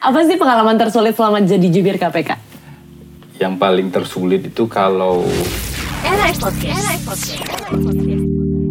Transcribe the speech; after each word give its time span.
Apa 0.00 0.24
sih 0.24 0.40
pengalaman 0.40 0.80
tersulit 0.80 1.12
selama 1.12 1.44
jadi 1.44 1.68
jubir 1.68 2.00
KPK? 2.00 2.32
Yang 3.36 3.54
paling 3.60 3.92
tersulit 3.92 4.48
itu 4.48 4.64
kalau 4.64 5.28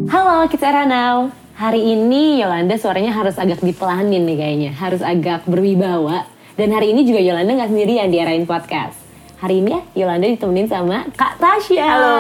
Halo, 0.09 0.49
kita 0.49 0.65
Era 0.73 0.89
Now. 0.89 1.29
Hari 1.53 1.85
ini 1.85 2.41
Yolanda 2.41 2.73
suaranya 2.81 3.13
harus 3.13 3.37
agak 3.37 3.61
dipelanin 3.61 4.25
nih 4.25 4.37
kayaknya. 4.41 4.71
Harus 4.73 5.05
agak 5.05 5.45
berwibawa. 5.45 6.25
Dan 6.57 6.73
hari 6.73 6.97
ini 6.97 7.05
juga 7.05 7.21
Yolanda 7.21 7.61
nggak 7.61 7.71
sendirian 7.77 8.09
di 8.09 8.17
Erain 8.17 8.49
Podcast. 8.49 8.98
Hari 9.39 9.63
ini 9.63 9.71
ya 9.71 9.81
Yolanda 10.03 10.27
ditemenin 10.27 10.67
sama 10.67 11.07
Kak 11.15 11.39
Tasya. 11.39 11.87
Halo. 11.87 12.15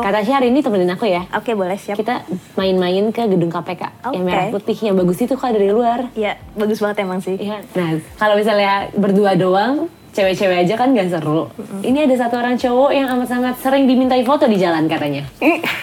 Kak 0.00 0.16
Tasya 0.16 0.40
hari 0.40 0.48
ini 0.48 0.64
temenin 0.64 0.88
aku 0.88 1.04
ya. 1.04 1.28
Oke 1.36 1.52
boleh 1.52 1.76
siap. 1.76 2.00
Kita 2.00 2.24
main-main 2.56 3.12
ke 3.12 3.28
gedung 3.28 3.52
KPK 3.52 4.08
yang 4.16 4.24
Oke. 4.24 4.24
merah 4.24 4.48
putih 4.48 4.78
yang 4.80 4.96
bagus 4.96 5.20
itu 5.20 5.36
kak 5.36 5.52
dari 5.52 5.68
luar. 5.68 6.08
Iya 6.16 6.40
bagus 6.56 6.80
banget 6.80 7.04
emang 7.04 7.20
sih. 7.20 7.36
Iya. 7.36 7.60
Nah, 7.76 8.00
kalau 8.16 8.40
misalnya 8.40 8.88
berdua 8.96 9.36
doang, 9.36 9.92
cewek-cewek 10.16 10.64
aja 10.64 10.74
kan 10.80 10.96
gak 10.96 11.12
seru. 11.12 11.52
Ini 11.84 12.08
ada 12.08 12.16
satu 12.16 12.40
orang 12.40 12.56
cowok 12.56 12.90
yang 12.96 13.12
amat 13.12 13.28
sangat 13.28 13.54
sering 13.60 13.84
dimintai 13.84 14.24
foto 14.24 14.48
di 14.48 14.56
jalan 14.56 14.88
katanya. 14.88 15.28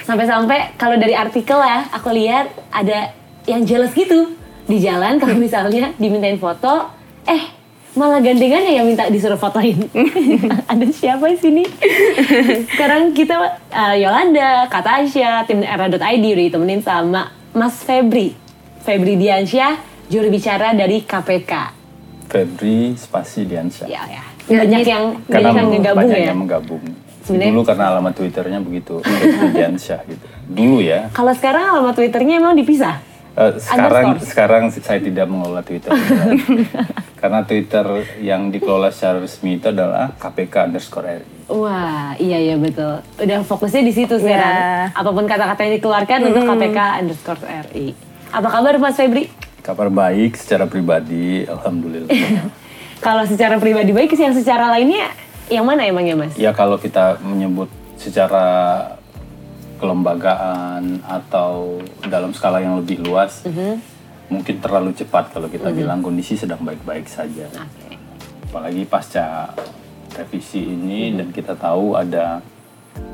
Sampai-sampai 0.09 0.81
kalau 0.81 0.97
dari 0.97 1.13
artikel 1.13 1.61
ya, 1.61 1.93
aku 1.93 2.09
lihat 2.09 2.49
ada 2.73 3.13
yang 3.45 3.69
jealous 3.69 3.93
gitu 3.93 4.33
di 4.65 4.81
jalan 4.81 5.21
kalau 5.21 5.37
misalnya 5.45 5.93
dimintain 6.01 6.41
foto, 6.41 6.89
eh 7.29 7.58
malah 7.91 8.19
gandengannya 8.19 8.73
yang 8.73 8.85
minta 8.85 9.07
disuruh 9.07 9.35
fotoin. 9.35 9.75
ada 10.71 10.85
siapa 10.89 11.25
di 11.25 11.37
sini? 11.37 11.63
Sekarang 12.67 13.11
kita 13.11 13.35
uh, 13.67 13.95
Yolanda, 13.95 14.67
Kak 14.67 14.81
Tasya, 14.81 15.43
tim 15.43 15.61
era.id 15.61 15.97
udah 15.97 16.13
ditemenin 16.43 16.81
sama 16.81 17.33
Mas 17.51 17.81
Febri. 17.81 18.37
Febri 18.79 19.15
Diansyah, 19.15 19.75
juru 20.05 20.29
bicara 20.29 20.71
dari 20.71 21.01
KPK. 21.01 21.53
Febri 22.25 22.93
Spasi 22.93 23.43
Diansyah. 23.43 23.87
Ya, 23.87 24.03
ya. 24.05 24.23
Banyak 24.45 24.81
yang 24.81 25.03
Karena 25.25 25.49
banyak 25.49 25.55
yang 25.55 25.69
ngegabung 25.71 25.99
banyak 25.99 26.17
ya. 26.17 26.27
yang 26.27 26.39
menggabung. 26.39 26.83
Sebenarnya- 27.19 27.53
Dulu 27.53 27.61
karena 27.61 27.85
alamat 27.91 28.13
Twitternya 28.15 28.59
begitu, 28.59 28.93
Febri 29.05 29.49
Diansyah 29.51 29.99
gitu. 30.05 30.25
Dulu 30.45 30.77
ya. 30.79 31.09
Kalau 31.11 31.33
sekarang 31.33 31.63
alamat 31.73 31.93
Twitternya 31.95 32.37
emang 32.37 32.53
dipisah. 32.53 33.01
Eh, 33.33 33.53
sekarang 33.57 34.17
Underscore. 34.17 34.29
sekarang 34.29 34.63
saya 34.73 34.99
tidak 34.99 35.25
mengelola 35.25 35.61
Twitter. 35.61 35.89
karena 37.19 37.43
Twitter 37.43 37.85
yang 38.23 38.47
dikelola 38.47 38.95
secara 38.95 39.19
resmi 39.19 39.59
itu 39.59 39.67
adalah 39.69 40.15
KPK 40.15 40.71
underscore 40.71 41.19
RI. 41.19 41.51
Wah, 41.51 42.15
iya 42.15 42.39
iya 42.39 42.55
betul. 42.55 43.03
Udah 43.19 43.43
fokusnya 43.43 43.83
di 43.83 43.91
situ 43.91 44.15
sekarang. 44.15 44.95
Apa 44.95 45.09
pun 45.11 45.27
kata-kata 45.27 45.67
yang 45.67 45.73
dikeluarkan 45.83 46.19
untuk 46.31 46.43
KPK 46.47 46.79
underscore 47.03 47.41
RI. 47.43 47.91
Apa 48.31 48.47
kabar 48.47 48.79
Mas 48.79 48.95
Febri? 48.95 49.27
Kabar 49.59 49.91
baik 49.91 50.39
secara 50.39 50.63
pribadi, 50.63 51.43
alhamdulillah. 51.43 52.07
Kalau 53.05 53.23
secara 53.27 53.59
pribadi 53.59 53.91
baik, 53.91 54.15
yang 54.15 54.35
secara 54.35 54.71
lainnya 54.71 55.11
yang 55.49 55.65
mana 55.65 55.83
emangnya 55.83 56.15
Mas? 56.15 56.33
ya 56.37 56.53
kalau 56.53 56.77
kita 56.77 57.17
menyebut 57.25 57.67
secara 57.97 58.45
kelembagaan 59.81 61.01
atau 61.01 61.81
dalam 62.05 62.35
skala 62.35 62.61
yang 62.61 62.77
lebih 62.77 63.01
luas, 63.01 63.41
mungkin 64.29 64.61
terlalu 64.61 64.93
cepat 64.93 65.33
kalau 65.33 65.49
kita 65.49 65.73
bilang 65.73 66.05
kondisi 66.05 66.37
sedang 66.37 66.61
baik-baik 66.61 67.09
saja. 67.09 67.49
Oke. 67.49 67.97
Apalagi 68.49 68.85
pasca 68.85 69.53
revisi 70.13 70.65
ini 70.65 71.13
dan 71.13 71.29
kita 71.33 71.53
tahu 71.57 71.97
ada 71.97 72.41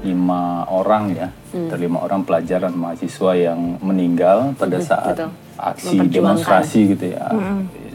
lima 0.06 0.66
orang 0.70 1.12
ya, 1.16 1.28
ada 1.52 1.76
lima 1.76 2.04
orang 2.04 2.24
pelajar 2.24 2.64
dan 2.68 2.76
mahasiswa 2.76 3.32
yang 3.36 3.80
meninggal 3.82 4.54
pada 4.56 4.78
saat 4.80 5.16
betul. 5.18 5.32
aksi 5.60 5.98
demonstrasi 6.08 6.80
gitu 6.96 7.06
ya. 7.16 7.32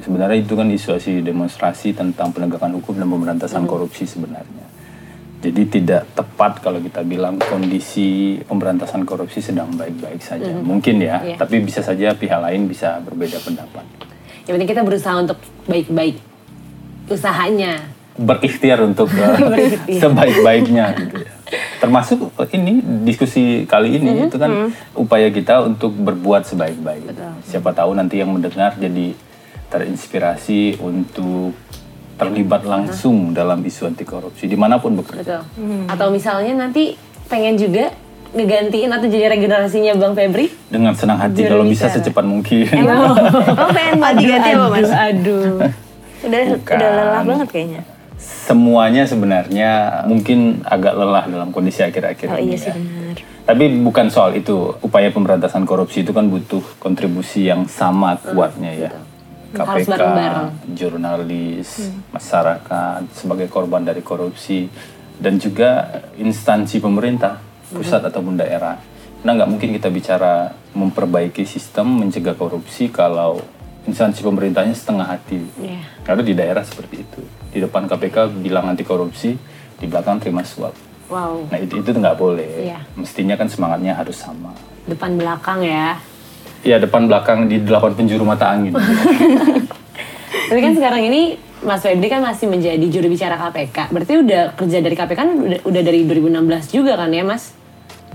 Sebenarnya 0.00 0.38
itu 0.40 0.56
kan 0.56 0.68
isu 0.70 0.96
aksi 0.96 1.20
demonstrasi 1.20 1.92
tentang 1.92 2.32
penegakan 2.32 2.80
hukum 2.80 2.96
dan 2.96 3.08
pemberantasan 3.08 3.68
korupsi 3.68 4.08
sebenarnya. 4.08 4.69
Jadi 5.40 5.62
tidak 5.72 6.04
tepat 6.12 6.60
kalau 6.60 6.76
kita 6.78 7.00
bilang 7.00 7.40
kondisi 7.40 8.36
pemberantasan 8.44 9.08
korupsi 9.08 9.40
sedang 9.40 9.72
baik-baik 9.72 10.20
saja. 10.20 10.52
Mungkin 10.52 11.00
ya, 11.00 11.24
Iya. 11.24 11.36
tapi 11.40 11.64
bisa 11.64 11.80
saja 11.80 12.12
pihak 12.12 12.36
lain 12.36 12.68
bisa 12.68 13.00
berbeda 13.00 13.40
pendapat. 13.40 13.80
Yang 14.44 14.52
penting 14.54 14.68
kita 14.68 14.82
berusaha 14.84 15.16
untuk 15.16 15.38
baik-baik 15.64 16.20
usahanya. 17.08 17.96
berikhtiar 18.20 18.84
untuk 18.84 19.08
uh, 19.16 19.32
sebaik-baiknya 19.88 20.92
gitu 20.98 21.24
ya. 21.24 21.32
Termasuk 21.80 22.18
ini 22.52 22.84
diskusi 23.00 23.64
kali 23.64 23.96
ini 23.96 24.28
itu 24.28 24.36
kan 24.36 24.68
upaya 24.92 25.32
kita 25.32 25.64
untuk 25.64 25.96
berbuat 25.96 26.44
sebaik-baik. 26.44 27.16
Siapa 27.48 27.72
tahu 27.72 27.96
nanti 27.96 28.20
yang 28.20 28.28
mendengar 28.28 28.76
jadi 28.76 29.16
terinspirasi 29.72 30.82
untuk 30.84 31.56
terlibat 32.20 32.62
langsung 32.62 33.32
dalam 33.32 33.58
isu 33.60 33.88
anti 33.88 34.04
korupsi 34.04 34.44
di 34.44 34.54
mana 34.54 34.76
pun 34.76 34.92
bekerja. 34.94 35.40
Betul. 35.40 35.88
Atau 35.88 36.12
misalnya 36.12 36.52
nanti 36.60 36.92
pengen 37.26 37.56
juga 37.56 37.88
ngegantiin 38.30 38.86
atau 38.86 39.06
jadi 39.06 39.26
regenerasinya 39.28 39.96
Bang 39.96 40.12
Febri? 40.12 40.52
Dengan 40.68 40.92
senang 40.92 41.18
hati 41.18 41.42
Juru 41.42 41.50
kalau 41.50 41.64
bisa 41.66 41.88
secepat 41.88 42.22
mungkin. 42.22 42.68
Oh 42.86 43.16
pengen 43.74 43.96
mau 43.96 44.12
diganti 44.12 44.50
apa 44.52 44.66
mas? 44.68 44.86
aduh. 44.86 45.58
Udah 46.20 46.40
Bukan. 46.52 46.76
udah 46.76 46.88
lelah 46.92 47.22
banget 47.24 47.48
kayaknya. 47.48 47.82
Semuanya 48.20 49.02
sebenarnya 49.02 49.70
mungkin 50.04 50.60
agak 50.62 50.92
lelah 50.92 51.24
dalam 51.24 51.48
kondisi 51.50 51.80
akhir-akhir 51.80 52.28
Oh 52.28 52.36
ini 52.36 52.52
iya 52.52 52.58
sih 52.60 52.68
ya. 52.68 52.74
benar. 52.76 53.16
Tapi 53.40 53.64
bukan 53.80 54.06
soal 54.06 54.36
itu. 54.36 54.76
Upaya 54.78 55.08
pemberantasan 55.08 55.64
korupsi 55.64 56.04
itu 56.04 56.12
kan 56.12 56.28
butuh 56.28 56.60
kontribusi 56.76 57.48
yang 57.48 57.64
sama 57.66 58.14
kuatnya 58.14 58.70
ya. 58.70 58.90
KPK, 59.50 60.02
jurnalis, 60.78 61.90
masyarakat 62.14 63.02
sebagai 63.10 63.50
korban 63.50 63.82
dari 63.82 63.98
korupsi 63.98 64.70
dan 65.18 65.36
juga 65.42 66.00
instansi 66.14 66.78
pemerintah 66.78 67.42
pusat 67.70 68.06
ataupun 68.06 68.38
daerah. 68.38 68.78
Nah 69.20 69.32
nggak 69.36 69.50
mungkin 69.50 69.74
kita 69.76 69.92
bicara 69.92 70.54
memperbaiki 70.72 71.44
sistem 71.44 72.00
mencegah 72.00 72.38
korupsi 72.38 72.88
kalau 72.88 73.42
instansi 73.84 74.22
pemerintahnya 74.24 74.72
setengah 74.72 75.06
hati. 75.06 75.40
Iya. 75.60 75.82
Karena 76.06 76.22
di 76.24 76.34
daerah 76.36 76.64
seperti 76.64 76.96
itu. 77.04 77.20
Di 77.50 77.58
depan 77.60 77.90
KPK 77.90 78.30
bilang 78.40 78.70
anti 78.70 78.86
korupsi, 78.86 79.34
di 79.76 79.86
belakang 79.90 80.22
terima 80.22 80.46
suap. 80.46 80.72
Wow. 81.10 81.50
Nah 81.50 81.58
itu 81.58 81.82
itu 81.82 81.90
nggak 81.90 82.16
boleh. 82.16 82.70
Iya. 82.70 82.80
Mestinya 82.94 83.34
kan 83.34 83.50
semangatnya 83.50 83.98
harus 83.98 84.14
sama. 84.14 84.54
Depan 84.86 85.18
belakang 85.18 85.60
ya. 85.66 85.98
Ya 86.60 86.76
depan 86.76 87.08
belakang 87.08 87.48
di 87.48 87.64
delapan 87.64 87.96
penjuru 87.96 88.24
mata 88.24 88.52
angin. 88.52 88.76
Tapi 90.50 90.60
kan 90.60 90.74
sekarang 90.74 91.02
ini 91.06 91.38
Mas 91.60 91.84
Febri 91.84 92.08
kan 92.08 92.24
masih 92.24 92.48
menjadi 92.48 92.86
juru 92.88 93.12
bicara 93.12 93.36
KPK. 93.36 93.92
Berarti 93.92 94.12
udah 94.18 94.42
kerja 94.56 94.78
dari 94.80 94.96
KPK 94.96 95.16
kan 95.16 95.30
udah, 95.36 95.60
udah 95.62 95.82
dari 95.84 96.08
2016 96.08 96.74
juga 96.74 96.96
kan 96.96 97.12
ya 97.12 97.22
Mas? 97.22 97.52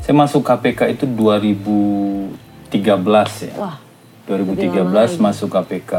Saya 0.01 0.16
masuk 0.17 0.44
KPK 0.44 0.97
itu 0.97 1.06
2013 1.06 3.50
ya. 3.50 3.53
Wah. 3.57 3.78
2013 4.25 5.22
masuk 5.22 5.53
KPK. 5.53 5.94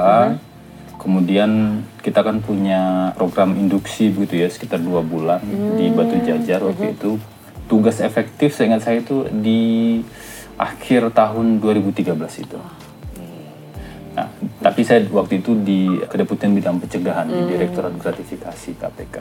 Kemudian 0.98 1.82
kita 2.02 2.26
kan 2.26 2.42
punya 2.42 3.14
program 3.14 3.54
induksi 3.54 4.10
begitu 4.10 4.42
ya 4.42 4.50
sekitar 4.50 4.82
dua 4.82 5.06
bulan 5.06 5.38
di 5.78 5.94
Batu 5.94 6.18
Jajar 6.20 6.66
waktu 6.66 6.98
itu. 6.98 7.22
Tugas 7.66 7.98
efektif 8.02 8.54
saya 8.54 8.74
ingat 8.74 8.82
saya 8.86 9.02
itu 9.02 9.26
di 9.30 10.02
akhir 10.56 11.12
tahun 11.12 11.60
2013 11.60 12.12
itu. 12.44 12.58
Nah, 14.16 14.32
tapi 14.64 14.80
saya 14.80 15.04
waktu 15.12 15.44
itu 15.44 15.52
di 15.60 16.00
Kedeputian 16.08 16.56
Bidang 16.56 16.80
Pencegahan 16.80 17.28
di 17.28 17.40
Direktorat 17.52 17.92
Gratifikasi 18.00 18.70
KPK. 18.80 19.16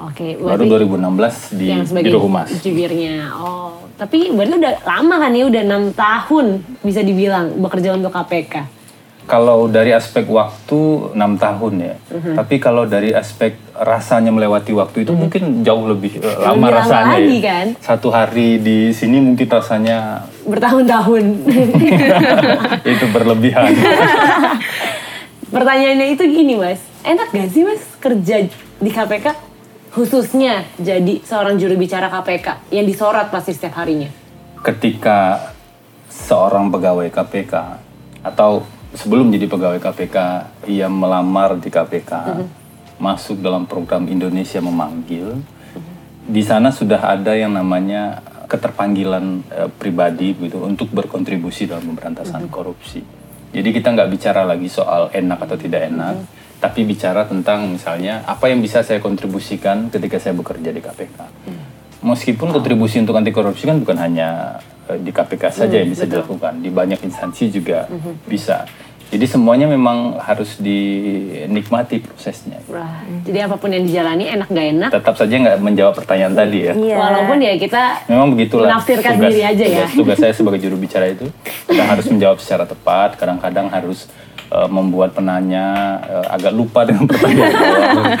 Oke, 0.00 0.40
Baru 0.40 0.64
berarti 0.64 0.96
2016 0.96 1.60
di 1.60 1.68
Biro 2.00 2.24
Humas. 2.24 2.48
jubirnya. 2.64 3.36
Oh, 3.36 3.84
tapi 4.00 4.32
berarti 4.32 4.56
udah 4.56 4.74
lama 4.88 5.14
kan 5.20 5.32
ya, 5.36 5.44
udah 5.44 5.60
enam 5.60 5.92
tahun 5.92 6.64
bisa 6.80 7.04
dibilang 7.04 7.52
bekerja 7.60 8.00
untuk 8.00 8.08
KPK. 8.08 8.79
Kalau 9.30 9.70
dari 9.70 9.94
aspek 9.94 10.26
waktu 10.26 10.80
enam 11.14 11.38
tahun 11.38 11.74
ya, 11.78 11.94
Mhm. 12.10 12.34
tapi 12.34 12.58
kalau 12.58 12.82
dari 12.82 13.14
aspek 13.14 13.54
rasanya 13.72 14.28
melewati 14.28 14.74
waktu 14.74 15.06
itu 15.06 15.14
mungkin 15.14 15.62
jauh 15.62 15.86
lebih 15.86 16.18
eh, 16.18 16.34
lama 16.36 16.50
Lebih 16.50 16.66
lama 16.66 16.68
rasanya. 16.76 17.14
lagi 17.14 17.36
ya. 17.36 17.46
kan? 17.46 17.66
Satu 17.78 18.08
hari 18.10 18.58
di 18.58 18.90
sini 18.90 19.22
mungkin 19.22 19.46
rasanya 19.46 20.26
Bertahun-tahun. 20.42 21.24
itu 22.92 23.04
berlebihan. 23.08 23.70
Pertanyaannya 25.50 26.06
itu 26.10 26.22
gini 26.24 26.54
mas, 26.54 26.78
enak 27.02 27.30
gak 27.30 27.48
sih 27.48 27.62
mas 27.62 27.82
kerja 27.98 28.46
di 28.76 28.90
KPK 28.90 29.34
khususnya 29.90 30.62
jadi 30.76 31.18
seorang 31.20 31.54
juru 31.54 31.74
bicara 31.74 32.06
KPK 32.08 32.70
yang 32.70 32.82
disorot 32.82 33.26
pasti 33.28 33.50
setiap 33.50 33.74
harinya? 33.76 34.10
Ketika 34.60 35.50
seorang 36.08 36.66
pegawai 36.68 37.06
KPK 37.08 37.54
atau 38.22 38.62
sebelum 38.94 39.30
jadi 39.30 39.46
pegawai 39.46 39.78
KPK 39.78 40.16
ia 40.66 40.86
melamar 40.90 41.56
di 41.58 41.70
KPK, 41.70 42.12
Mhm. 42.12 42.46
masuk 43.00 43.40
dalam 43.40 43.64
program 43.64 44.04
Indonesia 44.06 44.60
memanggil, 44.60 45.40
di 46.26 46.42
sana 46.44 46.68
sudah 46.70 47.00
ada 47.10 47.32
yang 47.32 47.54
namanya 47.54 48.20
keterpanggilan 48.50 49.46
eh, 49.50 49.70
pribadi 49.70 50.34
gitu 50.34 50.66
untuk 50.66 50.90
berkontribusi 50.90 51.70
dalam 51.70 51.86
pemberantasan 51.94 52.50
korupsi. 52.50 53.02
Jadi 53.50 53.68
kita 53.74 53.94
nggak 53.94 54.10
bicara 54.10 54.42
lagi 54.46 54.70
soal 54.70 55.10
enak 55.10 55.42
atau 55.42 55.58
tidak 55.58 55.90
enak, 55.90 56.14
tapi 56.62 56.86
bicara 56.86 57.26
tentang 57.26 57.66
misalnya 57.66 58.22
apa 58.26 58.46
yang 58.46 58.62
bisa 58.62 58.82
saya 58.82 59.02
kontribusikan 59.02 59.90
ketika 59.90 60.18
saya 60.22 60.34
bekerja 60.34 60.70
di 60.70 60.78
KPK. 60.78 61.18
Meskipun 62.00 62.48
kontribusi 62.56 62.96
untuk 63.00 63.12
anti 63.16 63.28
korupsi 63.28 63.68
kan 63.68 63.76
bukan 63.76 64.00
hanya 64.00 64.56
eh, 64.88 64.96
di 64.96 65.12
KPK 65.12 65.52
saja 65.52 65.76
yang 65.84 65.92
bisa 65.92 66.08
dilakukan, 66.08 66.64
di 66.64 66.72
banyak 66.72 67.00
instansi 67.04 67.52
juga 67.52 67.84
bisa. 68.24 68.64
Jadi 69.10 69.26
semuanya 69.26 69.66
memang 69.66 70.22
harus 70.22 70.54
dinikmati 70.62 71.98
prosesnya. 71.98 72.62
Wah, 72.70 73.02
Jadi 73.26 73.42
apa 73.42 73.58
pun 73.58 73.74
yang 73.74 73.82
dijalani 73.82 74.30
enak 74.30 74.46
gak 74.46 74.66
enak. 74.70 74.90
Tetap 74.94 75.14
saja 75.18 75.34
nggak 75.34 75.58
menjawab 75.58 75.98
pertanyaan 75.98 76.30
tadi 76.38 76.70
ya. 76.70 76.72
Iya. 76.78 76.94
Walaupun 76.94 77.36
ya 77.42 77.58
kita 77.58 77.82
Memang 78.06 78.38
begitulah. 78.38 78.70
Menafsirkan 78.70 79.18
diri 79.18 79.42
aja 79.42 79.64
ya. 79.66 79.84
Tugas, 79.90 79.98
tugas 79.98 80.18
saya 80.22 80.30
sebagai 80.30 80.62
juru 80.62 80.78
bicara 80.78 81.10
itu, 81.10 81.26
kadang 81.66 81.90
harus 81.90 82.06
menjawab 82.06 82.38
secara 82.38 82.64
tepat, 82.70 83.18
kadang-kadang 83.18 83.66
harus 83.66 84.06
eh, 84.50 84.68
membuat 84.68 85.10
penanya 85.10 85.66
eh, 86.02 86.26
agak 86.28 86.52
lupa 86.52 86.82
dengan 86.82 87.06
pertanyaan 87.06 88.18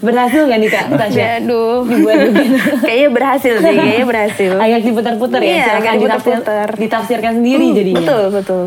berhasil 0.00 0.40
gak 0.44 0.58
nih 0.58 0.68
Kak 0.68 0.86
Tasya? 0.92 1.26
Aduh. 1.40 1.82
Dibuat 1.84 2.18
begini. 2.28 2.58
Kayaknya 2.84 3.08
berhasil 3.10 3.54
sih, 3.56 3.72
kayaknya 3.72 4.06
berhasil. 4.06 4.52
Agak 4.64 4.80
diputar-putar 4.82 5.40
ya, 5.40 5.46
Iya, 5.48 5.64
silakan 5.64 5.78
agak 5.78 5.94
ditafsir- 5.94 6.36
diputar-putar. 6.36 6.68
ditafsirkan 6.76 7.32
sendiri 7.34 7.64
Hmm, 7.64 7.76
jadinya. 7.76 8.00
Betul, 8.02 8.24
betul. 8.32 8.62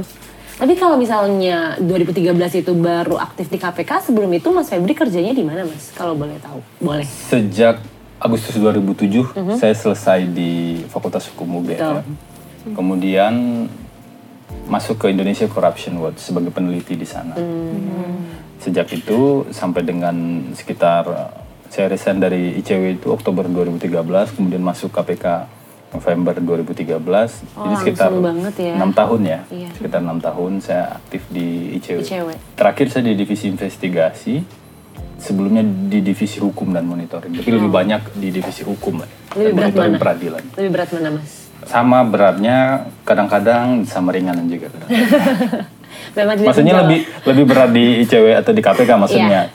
Tapi 0.53 0.73
kalau 0.75 0.95
misalnya 0.95 1.57
2013 1.77 2.31
itu 2.55 2.71
baru 2.71 3.17
aktif 3.17 3.47
di 3.47 3.57
KPK, 3.57 3.91
sebelum 4.05 4.29
itu 4.29 4.47
Mas 4.47 4.69
Febri 4.69 4.93
kerjanya 4.93 5.33
di 5.33 5.41
mana 5.41 5.65
Mas? 5.65 5.89
Kalau 5.91 6.13
boleh 6.13 6.37
tahu, 6.37 6.61
boleh. 6.77 7.01
Sejak 7.03 7.81
Agustus 8.15 8.53
2007, 8.53 9.25
saya 9.57 9.73
selesai 9.73 10.29
di 10.29 10.51
Fakultas 10.85 11.25
Hukum 11.27 11.57
UGM. 11.57 12.05
Kemudian 12.69 13.65
masuk 14.67 15.03
ke 15.03 15.11
Indonesia 15.11 15.47
Corruption 15.51 15.99
Watch 15.99 16.23
sebagai 16.23 16.51
peneliti 16.51 16.95
di 16.95 17.07
sana. 17.07 17.35
Sejak 18.61 18.87
itu 18.93 19.49
sampai 19.49 19.81
dengan 19.81 20.15
sekitar 20.53 21.03
saya 21.71 21.87
resign 21.87 22.19
dari 22.19 22.59
ICW 22.59 22.99
itu 22.99 23.07
Oktober 23.09 23.47
2013, 23.47 24.35
kemudian 24.35 24.59
masuk 24.59 24.91
KPK 24.91 25.47
November 25.91 26.35
2013. 26.39 27.43
Oh, 27.57 27.67
Jadi 27.67 27.75
sekitar 27.83 28.11
ya. 28.55 28.75
enam 28.79 28.91
tahun 28.91 29.21
ya, 29.27 29.39
Iya. 29.51 29.69
sekitar 29.75 29.99
enam 29.99 30.19
tahun 30.23 30.63
saya 30.63 30.99
aktif 30.99 31.23
di 31.27 31.75
ICW. 31.79 31.99
ICW. 32.03 32.27
Terakhir 32.55 32.87
saya 32.91 33.03
di 33.11 33.15
divisi 33.15 33.51
investigasi, 33.51 34.35
sebelumnya 35.19 35.63
di 35.63 35.99
divisi 35.99 36.39
hukum 36.39 36.71
dan 36.71 36.87
monitoring. 36.87 37.39
Tapi 37.39 37.49
lebih 37.51 37.71
banyak 37.71 38.01
di 38.15 38.29
divisi 38.31 38.63
hukum. 38.63 39.03
Lebih 39.03 39.11
dan 39.35 39.51
berat 39.51 39.55
monitoring 39.55 39.93
mana? 39.95 40.01
peradilan. 40.01 40.43
Lebih 40.59 40.71
berat 40.71 40.89
mana 40.95 41.09
Mas? 41.19 41.40
Sama 41.63 42.01
beratnya, 42.03 42.87
kadang-kadang 43.03 43.85
sama 43.85 44.11
ringanan 44.11 44.45
juga. 44.45 44.67
kadang. 44.69 44.89
Memang 46.11 46.35
tidak 46.35 46.47
maksudnya 46.51 46.75
lebih 46.81 46.99
lebih 47.23 47.43
berat 47.45 47.69
di 47.71 48.03
ICW 48.03 48.25
atau 48.35 48.51
di 48.51 48.59
KPK 48.59 48.89
maksudnya. 48.97 49.41
Iya. 49.47 49.53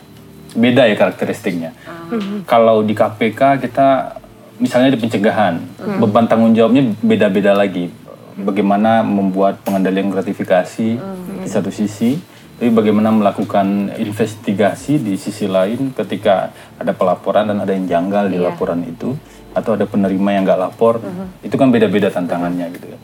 Beda 0.57 0.81
ya 0.85 0.95
karakteristiknya. 0.95 1.69
Ah. 1.85 2.09
Kalau 2.43 2.81
di 2.81 2.97
KPK 2.97 3.61
kita 3.61 4.17
misalnya 4.57 4.89
di 4.89 4.97
pencegahan, 4.97 5.61
Hmm. 5.77 6.01
beban 6.01 6.25
tanggung 6.25 6.51
jawabnya 6.51 6.97
beda-beda 6.99 7.53
lagi. 7.53 7.93
Bagaimana 8.33 9.01
membuat 9.01 9.61
pengendalian 9.61 10.09
gratifikasi 10.09 10.97
Hmm. 10.97 11.41
di 11.41 11.49
satu 11.49 11.69
sisi, 11.69 12.17
tapi 12.57 12.73
bagaimana 12.73 13.13
melakukan 13.13 13.93
investigasi 13.95 14.97
di 14.97 15.13
sisi 15.13 15.45
lain 15.45 15.93
ketika 15.93 16.49
ada 16.75 16.89
pelaporan 16.89 17.45
dan 17.45 17.61
ada 17.61 17.69
yang 17.69 17.85
janggal 17.85 18.29
di 18.29 18.41
Iya. 18.41 18.49
laporan 18.49 18.81
itu 18.81 19.13
atau 19.57 19.73
ada 19.73 19.83
penerima 19.83 20.29
yang 20.31 20.43
nggak 20.43 20.61
lapor, 20.61 21.01
Hmm. 21.01 21.33
itu 21.41 21.53
kan 21.53 21.67
beda-beda 21.67 22.07
tantangannya 22.07 22.69
gitu 22.71 22.87
ya. 22.87 22.99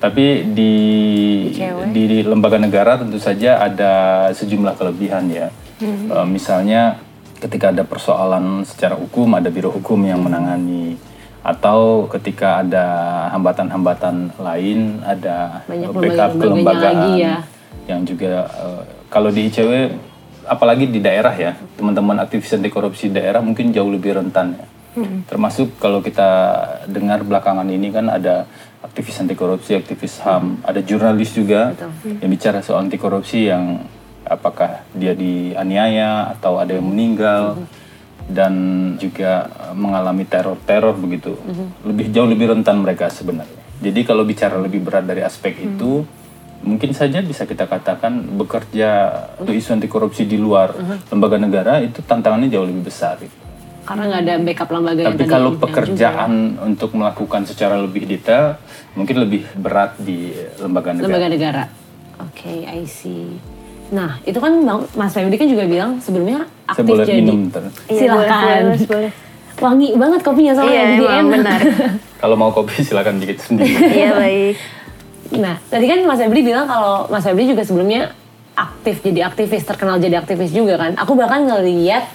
Tapi 0.00 0.24
di 0.50 0.72
di, 1.92 2.02
di 2.06 2.20
lembaga 2.20 2.56
negara 2.56 2.96
tentu 2.96 3.16
saja 3.16 3.56
ada 3.58 3.92
sejumlah 4.30 4.74
kelebihan 4.74 5.28
ya. 5.28 5.48
Eh, 5.80 6.26
misalnya 6.26 6.96
ketika 7.36 7.68
ada 7.68 7.84
persoalan 7.84 8.64
secara 8.64 8.94
hukum 8.94 9.32
ada 9.32 9.48
biro 9.48 9.68
hukum 9.68 10.00
yang 10.00 10.20
menangani 10.20 10.96
atau 11.44 12.08
ketika 12.08 12.64
ada 12.64 12.84
hambatan-hambatan 13.36 14.32
lain 14.40 15.04
ada 15.04 15.60
Banyak 15.68 15.92
backup 15.92 16.30
kelembagaan 16.40 16.96
lagi 16.96 17.12
ya. 17.20 17.36
yang 17.84 18.00
juga 18.04 18.48
eh, 18.48 18.82
kalau 19.12 19.28
di 19.28 19.52
ICW 19.52 19.72
apalagi 20.44 20.88
di 20.88 21.00
daerah 21.00 21.32
ya 21.32 21.52
teman-teman 21.76 22.16
aktivis 22.18 22.52
anti 22.52 22.68
korupsi 22.68 23.08
daerah 23.08 23.44
mungkin 23.44 23.72
jauh 23.72 23.88
lebih 23.88 24.16
rentan 24.16 24.56
ya. 24.56 24.64
Termasuk 25.26 25.78
kalau 25.82 25.98
kita 25.98 26.28
dengar 26.86 27.26
belakangan 27.26 27.66
ini 27.66 27.90
kan 27.90 28.06
ada 28.06 28.46
aktivis 28.80 29.18
anti 29.18 29.34
korupsi, 29.34 29.74
aktivis 29.74 30.22
HAM, 30.22 30.62
ada 30.62 30.78
jurnalis 30.78 31.34
juga 31.34 31.74
yang 32.20 32.30
bicara 32.30 32.62
soal 32.62 32.86
anti 32.86 32.94
korupsi 33.00 33.50
yang 33.50 33.82
apakah 34.24 34.86
dia 34.94 35.12
dianiaya 35.12 36.32
atau 36.38 36.56
ada 36.56 36.78
yang 36.78 36.86
meninggal 36.86 37.64
dan 38.24 38.54
juga 38.96 39.52
mengalami 39.76 40.24
teror-teror 40.24 40.96
begitu. 40.96 41.36
Lebih 41.84 42.08
jauh 42.08 42.28
lebih 42.28 42.56
rentan 42.56 42.80
mereka 42.80 43.12
sebenarnya. 43.12 43.60
Jadi 43.84 44.00
kalau 44.06 44.24
bicara 44.24 44.56
lebih 44.56 44.80
berat 44.80 45.04
dari 45.04 45.20
aspek 45.20 45.60
itu 45.60 46.06
mungkin 46.64 46.96
saja 46.96 47.20
bisa 47.20 47.44
kita 47.44 47.68
katakan 47.68 48.24
bekerja 48.40 49.12
untuk 49.36 49.52
isu 49.52 49.76
anti 49.76 49.84
korupsi 49.84 50.24
di 50.24 50.40
luar 50.40 50.72
lembaga 51.12 51.36
negara 51.36 51.84
itu 51.84 52.00
tantangannya 52.00 52.48
jauh 52.48 52.64
lebih 52.64 52.88
besar. 52.88 53.20
gitu. 53.20 53.43
Karena 53.84 54.02
nggak 54.06 54.22
ada 54.22 54.34
backup 54.40 54.68
lembaga 54.70 54.96
yang 54.98 55.08
Tapi 55.10 55.20
tadi 55.20 55.30
kalau 55.30 55.50
pekerjaan 55.54 56.32
untuk 56.58 56.90
melakukan 56.92 57.44
secara 57.44 57.76
lebih 57.76 58.04
detail, 58.04 58.56
mungkin 58.92 59.16
lebih 59.18 59.44
berat 59.54 59.96
di 59.98 60.32
lembaga 60.56 60.90
juga. 60.90 60.98
negara. 60.98 61.06
lembaga 61.06 61.26
negara. 61.28 61.64
Oke, 62.20 62.64
I 62.64 62.82
see. 62.84 63.36
Nah, 63.90 64.16
itu 64.22 64.36
kan 64.36 64.56
Bang- 64.58 64.88
Mas 64.90 65.12
Febri 65.12 65.36
kan 65.36 65.44
juga 65.44 65.64
bilang 65.64 66.00
sebelumnya 66.00 66.48
Saya 66.64 66.72
aktif 66.72 66.84
boleh 66.86 67.04
jadi. 67.04 67.18
minum 67.20 67.38
ntar. 67.46 67.62
Iya, 67.84 67.98
Silakan. 68.00 68.32
boleh, 68.32 68.62
boleh, 68.64 68.86
boleh. 68.88 69.12
Wangi 69.54 69.88
banget 69.94 70.20
kopinya 70.20 70.52
soalnya 70.52 70.72
Iya, 70.72 70.84
jadi 70.88 71.04
emang 71.04 71.14
enak. 71.20 71.32
benar. 71.36 71.60
Kalau 72.22 72.34
mau 72.34 72.50
kopi 72.50 72.74
silakan 72.80 73.20
dikit 73.20 73.38
sendiri. 73.38 73.70
Iya, 74.00 74.10
baik. 74.14 74.54
Nah, 75.34 75.54
tadi 75.68 75.84
kan 75.84 75.98
Mas 76.02 76.18
Febri 76.18 76.40
bilang 76.40 76.64
kalau 76.64 77.04
Mas 77.06 77.22
Febri 77.22 77.44
juga 77.44 77.60
sebelumnya 77.60 78.12
aktif 78.54 79.02
jadi 79.02 79.20
aktivis, 79.24 79.62
terkenal 79.62 79.98
jadi 79.98 80.16
aktivis 80.16 80.50
juga 80.50 80.74
kan. 80.76 80.94
Aku 80.96 81.12
bahkan 81.12 81.42
ngeliat, 81.42 82.06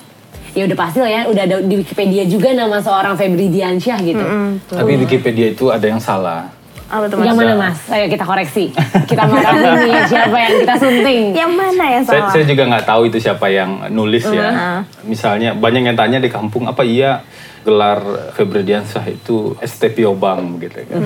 ya 0.57 0.63
udah 0.65 0.77
pasti 0.77 0.99
lah 1.01 1.11
ya, 1.11 1.21
udah 1.29 1.43
ada 1.45 1.55
di 1.61 1.75
Wikipedia 1.77 2.23
juga 2.25 2.53
nama 2.53 2.77
seorang 2.81 3.13
Febri 3.15 3.47
Diansyah 3.53 3.97
gitu. 4.01 4.25
Tapi 4.69 4.91
Wikipedia 4.97 5.53
itu 5.53 5.69
ada 5.69 5.85
yang 5.85 6.01
salah. 6.01 6.49
Apa 6.89 7.05
tuh, 7.05 7.21
Mas? 7.21 7.29
Yang 7.29 7.37
mana 7.37 7.53
Mas? 7.53 7.77
Ayo 7.93 8.05
kita 8.09 8.25
koreksi. 8.25 8.73
Kita 9.05 9.23
marahin 9.29 9.77
nih 9.85 10.09
siapa 10.09 10.37
yang 10.41 10.53
kita 10.65 10.75
sunting. 10.81 11.21
Yang 11.37 11.51
mana 11.53 11.85
yang 11.85 12.03
Saya, 12.03 12.21
salah? 12.25 12.31
saya 12.33 12.45
juga 12.49 12.63
nggak 12.65 12.85
tahu 12.89 13.01
itu 13.13 13.17
siapa 13.21 13.45
yang 13.53 13.71
nulis 13.93 14.25
ya. 14.25 14.81
Misalnya 15.05 15.53
banyak 15.53 15.85
yang 15.85 15.97
tanya 15.97 16.17
di 16.17 16.33
kampung 16.33 16.65
apa 16.65 16.81
iya 16.81 17.21
gelar 17.61 18.33
Febrediansah 18.33 19.05
itu 19.05 19.53
STPO 19.61 20.17
Bank 20.17 20.65
gitu 20.65 20.81
kan. 20.89 21.01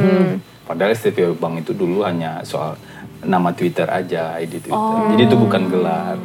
Padahal 0.63 0.95
STPO 0.95 1.35
Bank 1.35 1.67
itu 1.67 1.75
dulu 1.75 2.07
hanya 2.07 2.39
soal 2.47 2.79
nama 3.19 3.51
Twitter 3.51 3.83
aja, 3.83 4.39
ID 4.39 4.63
Twitter. 4.63 4.95
Jadi 5.15 5.21
itu 5.27 5.35
bukan 5.35 5.67
gelar. 5.67 6.15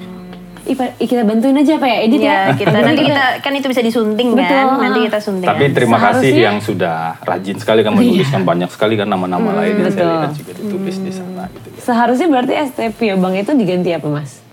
Kita 0.99 1.25
bantuin 1.25 1.57
aja 1.57 1.75
Pak 1.77 1.89
ya, 1.89 1.99
edit 2.05 2.21
ya. 2.21 2.29
Iya, 2.29 2.39
kita 2.55 2.77
nanti 2.77 3.03
kita 3.05 3.25
kan 3.41 3.53
itu 3.53 3.67
bisa 3.67 3.81
disunting 3.81 4.37
Betul. 4.37 4.45
kan. 4.45 4.67
Nanti 4.77 4.99
kita 5.09 5.19
sunting. 5.19 5.49
Tapi 5.49 5.65
kan? 5.65 5.73
terima 5.73 5.97
kasih 5.99 6.29
Seharusnya- 6.29 6.45
yang 6.45 6.57
sudah 6.61 6.97
rajin 7.21 7.57
sekali 7.57 7.81
kan 7.81 7.93
menuliskan 7.93 8.43
banyak 8.45 8.69
sekali 8.69 8.95
kan 8.95 9.09
nama-nama 9.09 9.57
lain 9.59 9.75
yang 9.79 9.89
saya 9.89 10.07
lihat 10.23 10.33
juga 10.35 10.53
ditulis 10.55 10.97
di 11.01 11.13
sana 11.13 11.49
gitu. 11.49 11.69
Seharusnya 11.81 12.29
berarti 12.29 12.53
STP 12.69 13.17
Bang 13.17 13.33
itu 13.33 13.51
diganti 13.53 13.91
apa 13.91 14.09
Mas? 14.09 14.45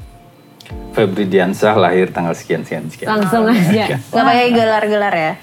Febri 0.95 1.27
Diansah 1.27 1.75
lahir 1.75 2.07
tanggal 2.09 2.31
sekian 2.31 2.63
sekian 2.63 2.87
sekian. 2.87 3.11
Langsung 3.11 3.43
aja. 3.45 3.99
Nggak 3.99 4.23
pakai 4.23 4.47
gelar-gelar 4.49 5.13
ya. 5.13 5.33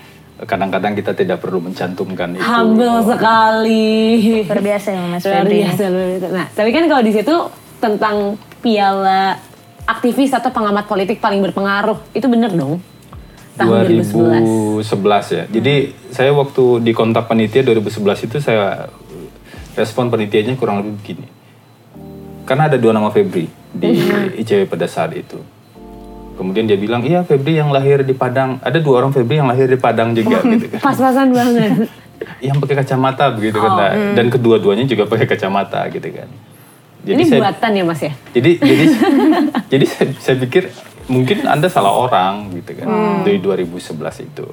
Kadang-kadang 0.43 0.97
kita 0.97 1.13
tidak 1.13 1.39
perlu 1.39 1.61
mencantumkan 1.61 2.35
itu. 2.35 2.43
Humble 2.43 3.05
sekali. 3.05 4.43
Luar 4.43 4.59
biasa 4.59 4.89
ya 4.91 5.03
Mas 5.07 5.23
Luar 5.23 5.45
Febri. 5.45 5.55
biasa, 5.63 5.83
luar 5.87 6.09
biasa. 6.09 6.27
Nah, 6.33 6.47
tapi 6.51 6.71
kan 6.73 6.85
kalau 6.89 7.03
di 7.05 7.13
situ 7.13 7.35
tentang 7.79 8.17
piala 8.59 9.37
aktivis 9.87 10.33
atau 10.33 10.51
pengamat 10.55 10.87
politik 10.87 11.19
paling 11.19 11.43
berpengaruh, 11.43 11.99
itu 12.15 12.27
bener 12.31 12.53
dong? 12.55 12.79
Tahun 13.53 13.85
2011. 13.85 14.81
2011 14.81 15.37
ya. 15.37 15.45
Jadi 15.51 15.75
saya 16.09 16.31
waktu 16.33 16.81
di 16.81 16.93
kontak 16.97 17.29
panitia 17.29 17.61
2011 17.61 18.27
itu 18.31 18.37
saya 18.41 18.89
respon 19.77 20.09
panitianya 20.09 20.57
kurang 20.57 20.81
lebih 20.81 20.95
begini. 21.01 21.27
Karena 22.49 22.69
ada 22.69 22.77
dua 22.81 22.97
nama 22.97 23.13
Febri 23.13 23.47
di 23.73 23.89
ICW 24.41 24.69
pada 24.69 24.89
saat 24.89 25.13
itu. 25.17 25.39
Kemudian 26.33 26.65
dia 26.65 26.81
bilang, 26.81 27.05
iya 27.05 27.23
Febri 27.23 27.61
yang 27.61 27.69
lahir 27.69 28.03
di 28.03 28.17
Padang. 28.17 28.57
Ada 28.65 28.81
dua 28.81 29.05
orang 29.05 29.13
Febri 29.13 29.37
yang 29.37 29.49
lahir 29.49 29.69
di 29.69 29.77
Padang 29.77 30.17
juga 30.17 30.41
gitu 30.43 30.73
kan. 30.73 30.81
Pas-pasan 30.81 31.29
banget. 31.33 31.73
Yang 32.39 32.63
pakai 32.63 32.87
kacamata 32.87 33.35
begitu 33.35 33.59
kan. 33.59 33.75
Nah, 33.75 34.15
Dan 34.15 34.31
kedua-duanya 34.31 34.87
juga 34.87 35.11
pakai 35.11 35.27
kacamata 35.27 35.83
gitu 35.91 36.07
kan. 36.07 36.31
Ini 37.03 37.25
buatan 37.35 37.71
ya 37.75 37.83
Mas 37.83 38.03
ya? 38.03 38.13
jadi 38.31 38.51
jadi 38.63 38.85
jadi 39.73 39.85
saya, 39.91 40.07
saya 40.23 40.37
pikir 40.39 40.71
mungkin 41.11 41.45
anda 41.51 41.67
salah 41.67 41.91
orang 41.91 42.55
gitu 42.55 42.79
kan 42.79 42.87
dari 43.27 43.43
2011 43.43 44.29
itu. 44.29 44.47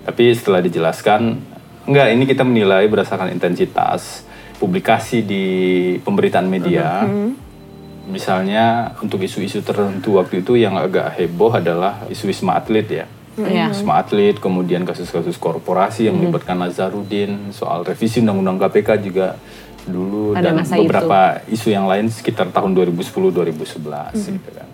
Tapi 0.00 0.32
setelah 0.32 0.64
dijelaskan 0.64 1.36
enggak 1.84 2.08
ini 2.16 2.24
kita 2.24 2.42
menilai 2.42 2.88
berdasarkan 2.88 3.28
intensitas 3.32 4.24
publikasi 4.56 5.24
di 5.24 5.44
pemberitaan 6.00 6.48
media. 6.48 7.04
Misalnya 8.10 8.96
untuk 9.00 9.22
isu-isu 9.22 9.62
tertentu 9.62 10.18
waktu 10.18 10.42
itu 10.42 10.56
yang 10.58 10.74
agak 10.76 11.14
heboh 11.20 11.52
adalah 11.54 12.04
isu 12.08 12.28
wisma 12.28 12.58
atlet 12.58 12.86
ya. 12.88 13.06
Iya. 13.38 13.70
Wisma 13.72 14.02
atlet, 14.02 14.36
kemudian 14.36 14.82
kasus-kasus 14.84 15.38
korporasi 15.40 16.10
yang 16.10 16.18
melibatkan 16.18 16.58
Nazarudin, 16.58 17.54
soal 17.54 17.86
revisi 17.86 18.20
undang-undang 18.20 18.60
KPK 18.60 18.88
juga 19.00 19.38
dulu 19.90 20.32
Ada 20.32 20.54
dan 20.54 20.64
beberapa 20.64 21.20
isu 21.50 21.68
yang 21.74 21.86
lain 21.90 22.08
sekitar 22.08 22.54
tahun 22.54 22.72
2010-2011 22.72 24.14
gitu 24.40 24.50
kan. 24.54 24.68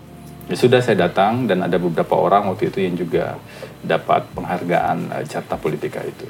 Ya 0.47 0.55
sudah 0.55 0.79
saya 0.79 1.11
datang 1.11 1.51
dan 1.51 1.67
ada 1.67 1.75
beberapa 1.75 2.15
orang 2.15 2.47
waktu 2.47 2.71
itu 2.71 2.79
yang 2.87 2.95
juga 2.95 3.35
dapat 3.83 4.23
penghargaan 4.31 5.11
eh, 5.19 5.25
carta 5.27 5.59
politika 5.59 5.99
itu. 6.07 6.27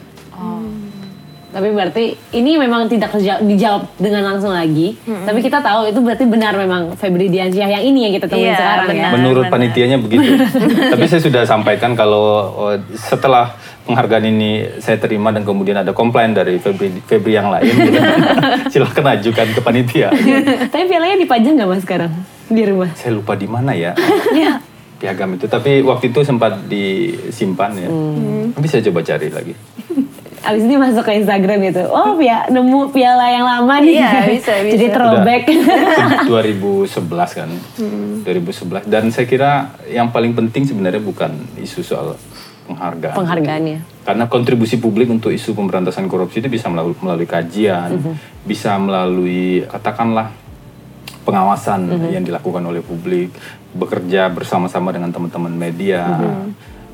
Tapi 1.57 1.73
berarti 1.73 2.05
ini 2.37 2.61
memang 2.61 2.85
tidak 2.85 3.17
dijawab 3.41 3.89
dengan 3.97 4.29
langsung 4.29 4.53
lagi. 4.53 4.93
Tapi 5.01 5.41
kita 5.41 5.65
tahu 5.65 5.89
itu 5.89 6.05
berarti 6.05 6.29
benar 6.29 6.53
memang 6.53 6.93
Febri 6.93 7.33
Diansyah 7.33 7.69
yang 7.71 7.81
ini 7.81 8.05
yang 8.05 8.13
kita 8.13 8.29
temuin 8.29 8.53
Iya, 8.53 8.57
sekarang 8.61 8.87
ya. 8.87 8.93
benar. 8.93 9.11
Menurut 9.17 9.45
panitianya 9.49 9.97
begitu. 9.97 10.37
Tapi 10.93 11.05
saya 11.09 11.25
sudah 11.25 11.49
sampaikan 11.49 11.97
kalau 11.97 12.25
oh, 12.53 12.77
setelah 12.93 13.57
penghargaan 13.89 14.29
ini 14.29 14.51
saya 14.85 15.01
terima 15.01 15.33
dan 15.33 15.49
kemudian 15.49 15.81
ada 15.81 15.97
komplain 15.97 16.37
dari 16.37 16.61
Febri, 16.61 16.93
Febri 17.01 17.33
yang 17.33 17.49
lain, 17.49 17.71
gitu, 17.71 18.01
silahkan 18.77 19.17
ajukan 19.17 19.47
ke 19.49 19.61
panitia. 19.63 20.09
Tapi 20.75 20.85
pialanya 20.85 21.17
dipajang 21.17 21.57
nggak 21.57 21.69
mas 21.71 21.81
sekarang 21.81 22.13
di 22.47 22.63
rumah? 22.63 22.93
Saya 22.93 23.17
lupa 23.17 23.33
di 23.33 23.49
mana 23.49 23.73
ya 23.73 23.97
Iya. 24.31 24.61
piagam 24.97 25.33
itu. 25.33 25.47
Tapi 25.47 25.81
waktu 25.81 26.11
itu 26.11 26.21
sempat 26.21 26.67
disimpan 26.67 27.71
ya. 27.79 27.89
Tapi 28.53 28.67
saya 28.67 28.83
coba 28.85 29.01
cari 29.01 29.29
lagi. 29.31 29.55
Abis 30.47 30.63
ini 30.63 30.77
masuk 30.79 31.03
ke 31.03 31.13
Instagram 31.19 31.59
gitu. 31.67 31.83
Oh, 31.91 32.15
pia, 32.15 32.47
nemu 32.47 32.95
piala 32.95 33.27
yang 33.27 33.43
lama 33.43 33.75
nih. 33.83 33.99
Iya, 33.99 34.11
bisa, 34.31 34.53
bisa. 34.65 34.73
Jadi 34.79 34.87
throwback. 34.95 35.43
Udah 35.51 36.23
2011 36.87 37.39
kan. 37.39 37.51
2011 38.23 38.87
dan 38.87 39.05
saya 39.11 39.27
kira 39.27 39.75
yang 39.91 40.15
paling 40.15 40.39
penting 40.39 40.67
sebenarnya 40.67 41.03
bukan 41.03 41.35
isu 41.59 41.83
soal 41.83 42.15
penghargaan. 42.67 43.17
Penghargaannya. 43.19 43.79
Karena 44.07 44.25
kontribusi 44.31 44.79
publik 44.79 45.11
untuk 45.11 45.35
isu 45.35 45.55
pemberantasan 45.55 46.07
korupsi 46.07 46.43
itu 46.43 46.51
bisa 46.51 46.71
melalui, 46.71 46.95
melalui 47.03 47.27
kajian, 47.27 47.99
bisa 48.43 48.79
melalui 48.79 49.67
katakanlah 49.67 50.31
pengawasan 51.27 51.91
yang 52.15 52.23
dilakukan 52.23 52.63
oleh 52.63 52.83
publik, 52.87 53.35
bekerja 53.75 54.31
bersama-sama 54.31 54.95
dengan 54.95 55.11
teman-teman 55.11 55.51
media. 55.51 56.07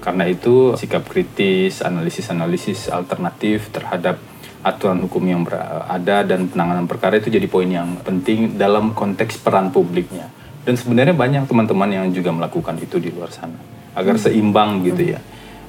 Karena 0.03 0.27
itu 0.27 0.75
sikap 0.75 1.07
kritis, 1.07 1.79
analisis-analisis 1.79 2.91
alternatif 2.91 3.71
terhadap 3.71 4.19
aturan 4.67 4.99
hukum 5.07 5.23
yang 5.23 5.43
ada 5.87 6.27
dan 6.27 6.51
penanganan 6.51 6.91
perkara 6.91 7.23
itu 7.23 7.31
jadi 7.31 7.47
poin 7.47 7.71
yang 7.71 8.03
penting 8.03 8.59
dalam 8.59 8.99
konteks 8.99 9.39
peran 9.39 9.71
publiknya. 9.71 10.27
Dan 10.63 10.75
sebenarnya 10.75 11.15
banyak 11.15 11.47
teman-teman 11.47 11.91
yang 11.91 12.07
juga 12.11 12.35
melakukan 12.35 12.79
itu 12.83 12.99
di 12.99 13.15
luar 13.15 13.31
sana 13.31 13.59
agar 13.95 14.19
seimbang 14.19 14.83
gitu 14.83 15.15
ya. 15.15 15.23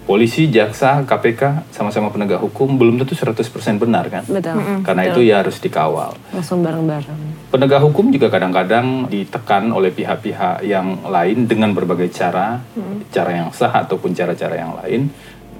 Polisi, 0.04 0.52
jaksa, 0.52 1.08
KPK 1.08 1.72
sama-sama 1.72 2.12
penegak 2.12 2.44
hukum 2.44 2.76
belum 2.76 3.00
tentu 3.00 3.16
100% 3.16 3.80
benar 3.80 4.12
kan? 4.12 4.28
Betul. 4.28 4.84
Karena 4.84 5.08
itu 5.08 5.24
ya 5.24 5.40
harus 5.40 5.64
dikawal. 5.64 6.12
Langsung 6.36 6.60
bareng-bareng. 6.60 7.48
Penegak 7.48 7.80
hukum 7.88 8.12
juga 8.12 8.28
kadang-kadang 8.28 9.08
ditekan 9.08 9.72
oleh 9.72 9.96
pihak-pihak 9.96 10.68
yang 10.68 11.08
lain 11.08 11.48
dengan 11.48 11.72
berbagai 11.72 12.12
cara, 12.12 12.60
cara 13.16 13.32
yang 13.32 13.56
sah 13.56 13.72
ataupun 13.72 14.12
cara-cara 14.12 14.60
yang 14.60 14.76
lain. 14.76 15.08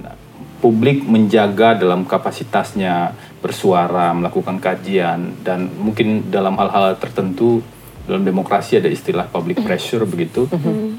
Nah, 0.04 0.12
publik 0.60 1.08
menjaga 1.08 1.80
dalam 1.80 2.04
kapasitasnya 2.04 3.16
bersuara, 3.40 4.12
melakukan 4.12 4.60
kajian, 4.60 5.40
dan 5.40 5.72
mungkin 5.72 6.28
dalam 6.28 6.52
hal-hal 6.60 7.00
tertentu 7.00 7.64
dalam 8.04 8.20
demokrasi 8.20 8.76
ada 8.76 8.92
istilah 8.92 9.24
public 9.32 9.64
pressure 9.64 10.04
begitu. 10.04 10.44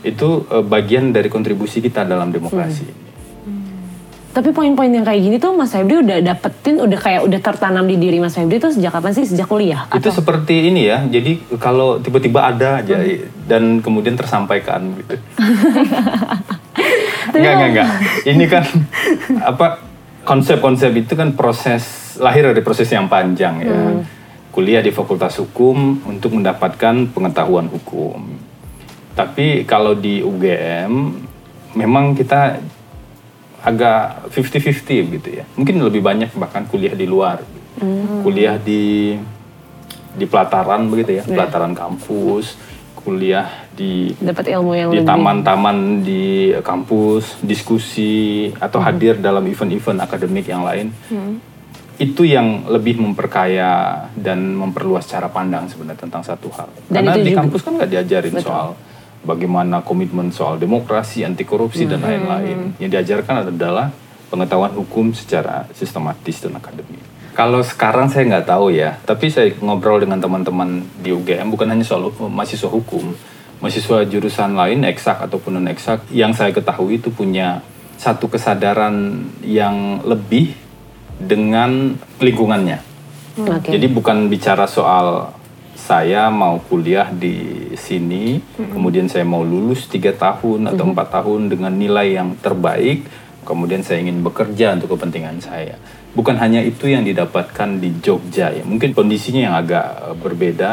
Itu 0.02 0.50
eh, 0.50 0.66
bagian 0.66 1.14
dari 1.14 1.30
kontribusi 1.30 1.78
kita 1.78 2.02
dalam 2.02 2.34
demokrasi. 2.34 2.86
ini. 2.90 3.05
Tapi 4.36 4.52
poin-poin 4.52 4.92
yang 4.92 5.08
kayak 5.08 5.22
gini 5.24 5.40
tuh 5.40 5.56
Mas 5.56 5.72
Febri 5.72 6.04
udah 6.04 6.20
dapetin, 6.20 6.76
udah 6.84 7.00
kayak 7.00 7.24
udah 7.24 7.40
tertanam 7.40 7.88
di 7.88 7.96
diri 7.96 8.20
Mas 8.20 8.36
Febri 8.36 8.60
tuh 8.60 8.76
sejak 8.76 8.92
kapan 8.92 9.16
sih? 9.16 9.24
Sejak 9.24 9.48
kuliah? 9.48 9.88
Itu 9.96 10.12
seperti 10.12 10.76
ini 10.76 10.92
ya. 10.92 11.08
Jadi 11.08 11.56
kalau 11.56 12.04
tiba-tiba 12.04 12.44
ada 12.44 12.84
aja 12.84 13.00
dan 13.48 13.80
kemudian 13.80 14.20
tersampaikan 14.20 14.92
gitu. 15.00 15.16
enggak, 17.32 17.54
enggak, 17.56 17.70
enggak. 17.72 17.90
Ini 18.28 18.46
kan 18.52 18.66
apa 19.40 19.80
konsep-konsep 20.28 20.92
itu 21.00 21.16
kan 21.16 21.32
proses 21.32 22.20
lahir 22.20 22.52
dari 22.52 22.60
proses 22.60 22.92
yang 22.92 23.08
panjang 23.08 23.64
ya. 23.64 24.04
Kuliah 24.52 24.84
di 24.84 24.92
Fakultas 24.92 25.40
Hukum 25.40 26.04
untuk 26.12 26.36
mendapatkan 26.36 27.08
pengetahuan 27.16 27.72
hukum. 27.72 28.20
Tapi 29.16 29.64
kalau 29.64 29.96
di 29.96 30.20
UGM 30.20 30.92
memang 31.80 32.12
kita 32.20 32.60
agak 33.66 34.30
50-50 34.30 35.16
gitu 35.18 35.30
ya. 35.42 35.44
Mungkin 35.58 35.82
lebih 35.82 36.06
banyak 36.06 36.30
bahkan 36.38 36.70
kuliah 36.70 36.94
di 36.94 37.10
luar. 37.10 37.42
Kuliah 38.22 38.56
di 38.56 39.18
di 40.16 40.24
pelataran 40.24 40.88
begitu 40.88 41.20
ya, 41.20 41.24
pelataran 41.28 41.76
kampus, 41.76 42.56
kuliah 42.96 43.68
di 43.76 44.16
Dapat 44.16 44.56
ilmu 44.56 44.72
yang 44.72 44.90
di 44.94 45.04
taman-taman 45.04 46.00
di 46.00 46.56
kampus, 46.64 47.42
diskusi 47.44 48.48
atau 48.56 48.80
hadir 48.80 49.20
dalam 49.20 49.44
event-event 49.44 50.00
akademik 50.00 50.48
yang 50.48 50.64
lain. 50.64 50.94
Itu 51.96 52.24
yang 52.24 52.68
lebih 52.68 53.00
memperkaya 53.00 54.04
dan 54.16 54.56
memperluas 54.56 55.08
cara 55.08 55.28
pandang 55.28 55.68
sebenarnya 55.68 56.00
tentang 56.08 56.24
satu 56.24 56.48
hal. 56.56 56.68
Dan 56.88 57.04
Karena 57.04 57.20
di 57.20 57.32
juga- 57.32 57.40
kampus 57.44 57.60
kan 57.66 57.72
nggak 57.76 57.90
diajarin 57.92 58.34
Betul. 58.36 58.46
soal 58.48 58.68
bagaimana 59.26 59.82
komitmen 59.82 60.30
soal 60.30 60.62
demokrasi, 60.62 61.26
anti 61.26 61.44
korupsi 61.44 61.90
dan 61.90 62.06
lain-lain. 62.06 62.78
Yang 62.78 62.90
diajarkan 62.94 63.50
adalah 63.50 63.90
pengetahuan 64.30 64.74
hukum 64.78 65.12
secara 65.12 65.66
sistematis 65.74 66.46
dan 66.46 66.56
akademik. 66.56 67.02
Kalau 67.36 67.60
sekarang 67.60 68.08
saya 68.08 68.32
nggak 68.32 68.48
tahu 68.48 68.72
ya, 68.72 68.96
tapi 69.04 69.28
saya 69.28 69.52
ngobrol 69.60 70.00
dengan 70.00 70.24
teman-teman 70.24 70.88
di 71.04 71.12
UGM 71.12 71.52
bukan 71.52 71.68
hanya 71.68 71.84
soal 71.84 72.08
mahasiswa 72.16 72.72
hukum, 72.72 73.12
mahasiswa 73.60 74.08
jurusan 74.08 74.56
lain 74.56 74.88
eksak 74.88 75.20
ataupun 75.20 75.60
non 75.60 75.68
eksak 75.68 76.08
yang 76.16 76.32
saya 76.32 76.56
ketahui 76.56 76.96
itu 77.04 77.12
punya 77.12 77.60
satu 78.00 78.32
kesadaran 78.32 79.28
yang 79.44 80.00
lebih 80.08 80.56
dengan 81.20 81.96
lingkungannya. 82.24 82.80
Oke. 83.36 83.68
Jadi 83.68 83.88
bukan 83.92 84.32
bicara 84.32 84.64
soal 84.64 85.36
saya 85.76 86.32
mau 86.32 86.58
kuliah 86.66 87.12
di 87.12 87.70
sini, 87.76 88.40
kemudian 88.56 89.12
saya 89.12 89.28
mau 89.28 89.44
lulus 89.44 89.86
tiga 89.92 90.16
tahun 90.16 90.72
atau 90.72 90.88
empat 90.88 91.08
tahun 91.22 91.52
dengan 91.52 91.76
nilai 91.76 92.16
yang 92.16 92.40
terbaik, 92.40 93.06
kemudian 93.44 93.84
saya 93.84 94.02
ingin 94.02 94.24
bekerja 94.24 94.74
untuk 94.80 94.96
kepentingan 94.96 95.44
saya. 95.44 95.76
Bukan 96.16 96.40
hanya 96.40 96.64
itu 96.64 96.88
yang 96.88 97.04
didapatkan 97.04 97.78
di 97.78 97.92
Jogja 98.00 98.56
ya, 98.56 98.64
mungkin 98.64 98.96
kondisinya 98.96 99.42
yang 99.52 99.56
agak 99.60 99.88
eh, 100.10 100.16
berbeda 100.16 100.70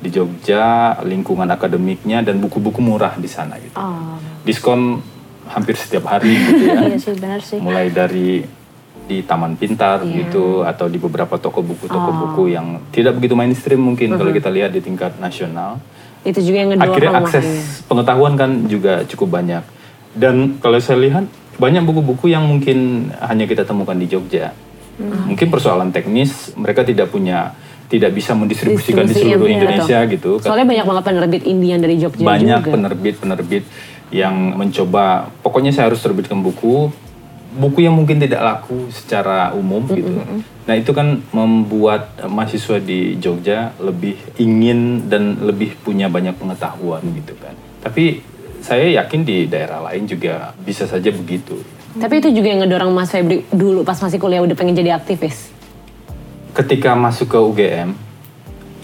di 0.00 0.08
Jogja, 0.08 0.96
lingkungan 1.04 1.48
akademiknya 1.52 2.24
dan 2.24 2.40
buku-buku 2.40 2.80
murah 2.80 3.16
di 3.16 3.28
sana 3.28 3.60
gitu. 3.60 3.76
Oh. 3.76 4.16
Diskon 4.44 5.00
hampir 5.46 5.78
setiap 5.78 6.10
hari 6.10 6.34
gitu 6.36 6.62
ya 6.66 6.80
Iya 6.90 6.98
sih, 6.98 7.14
benar 7.16 7.40
sih. 7.44 7.58
mulai 7.62 7.92
dari 7.92 8.42
di 9.06 9.22
taman 9.22 9.54
pintar 9.54 10.02
gitu 10.02 10.66
atau 10.66 10.90
di 10.90 10.98
beberapa 10.98 11.38
toko 11.38 11.62
buku 11.62 11.86
toko 11.86 12.10
buku 12.10 12.42
yang 12.50 12.82
tidak 12.90 13.14
begitu 13.14 13.38
mainstream 13.38 13.80
mungkin. 13.80 14.18
Kalau 14.18 14.34
kita 14.34 14.50
lihat 14.50 14.74
di 14.74 14.82
tingkat 14.82 15.16
nasional 15.22 15.78
Itu 16.26 16.42
juga 16.42 16.66
yang 16.66 16.70
akhirnya 16.74 17.22
akses 17.22 17.46
makanya. 17.46 17.62
pengetahuan 17.86 18.34
kan 18.34 18.50
juga 18.66 19.06
cukup 19.06 19.38
banyak. 19.38 19.62
Dan 20.10 20.58
kalau 20.58 20.82
saya 20.82 20.98
lihat 20.98 21.24
banyak 21.56 21.86
buku-buku 21.86 22.34
yang 22.34 22.50
mungkin 22.50 23.08
hanya 23.22 23.46
kita 23.46 23.62
temukan 23.62 23.94
di 23.94 24.10
Jogja. 24.10 24.50
Mungkin 24.98 25.46
persoalan 25.52 25.94
teknis 25.94 26.56
mereka 26.58 26.82
tidak 26.82 27.14
punya 27.14 27.54
tidak 27.86 28.10
bisa 28.10 28.34
mendistribusikan 28.34 29.06
di 29.06 29.14
seluruh 29.14 29.46
iya, 29.46 29.54
Indonesia 29.62 29.98
gitu. 30.10 30.42
Soalnya 30.42 30.66
banyak 30.66 30.86
banget 30.90 31.04
penerbit 31.06 31.42
Indian 31.46 31.78
dari 31.78 31.94
Jogja 32.02 32.26
banyak 32.26 32.60
juga. 32.66 32.74
penerbit-penerbit 32.74 33.64
yang 34.10 34.34
mencoba. 34.58 35.30
Pokoknya 35.46 35.70
saya 35.70 35.94
harus 35.94 36.02
terbitkan 36.02 36.42
buku 36.42 36.90
buku 37.56 37.88
yang 37.88 37.96
mungkin 37.96 38.20
tidak 38.20 38.44
laku 38.44 38.92
secara 38.92 39.50
umum 39.56 39.82
gitu. 39.88 40.12
Nah 40.66 40.74
itu 40.76 40.92
kan 40.92 41.24
membuat 41.32 42.14
mahasiswa 42.28 42.76
di 42.78 43.16
Jogja 43.16 43.72
lebih 43.80 44.20
ingin 44.36 45.08
dan 45.08 45.40
lebih 45.40 45.74
punya 45.80 46.12
banyak 46.12 46.36
pengetahuan 46.36 47.00
gitu 47.16 47.32
kan. 47.40 47.56
Tapi 47.80 48.20
saya 48.60 49.02
yakin 49.02 49.24
di 49.24 49.46
daerah 49.48 49.80
lain 49.80 50.04
juga 50.04 50.52
bisa 50.60 50.84
saja 50.84 51.08
begitu. 51.08 51.56
Tapi 51.96 52.20
itu 52.20 52.28
juga 52.28 52.52
yang 52.52 52.60
ngedorong 52.66 52.92
Mas 52.92 53.08
Febri 53.08 53.48
dulu 53.48 53.80
pas 53.80 53.96
masih 53.96 54.20
kuliah 54.20 54.44
udah 54.44 54.52
pengen 54.52 54.76
jadi 54.76 54.92
aktivis. 54.92 55.56
ketika 56.56 56.96
masuk 56.96 57.36
ke 57.36 57.38
UGM 57.38 57.92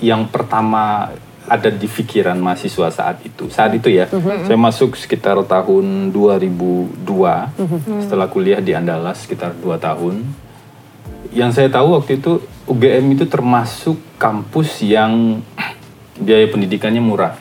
yang 0.05 0.29
pertama 0.29 1.09
ada 1.53 1.69
di 1.69 1.85
pikiran 1.85 2.41
mahasiswa 2.41 2.89
saat 2.89 3.21
itu 3.29 3.53
saat 3.53 3.77
itu 3.77 3.93
ya 3.93 4.09
saya 4.49 4.57
masuk 4.57 4.97
sekitar 4.97 5.37
tahun 5.45 6.09
2002 6.17 7.05
setelah 8.09 8.27
kuliah 8.33 8.65
di 8.65 8.73
Andalas 8.73 9.29
sekitar 9.29 9.53
dua 9.61 9.77
tahun 9.77 10.25
yang 11.37 11.53
saya 11.53 11.69
tahu 11.69 12.01
waktu 12.01 12.25
itu 12.25 12.41
UGM 12.65 13.21
itu 13.21 13.29
termasuk 13.29 14.01
kampus 14.17 14.81
yang 14.81 15.45
biaya 16.25 16.49
pendidikannya 16.49 17.05
murah 17.05 17.37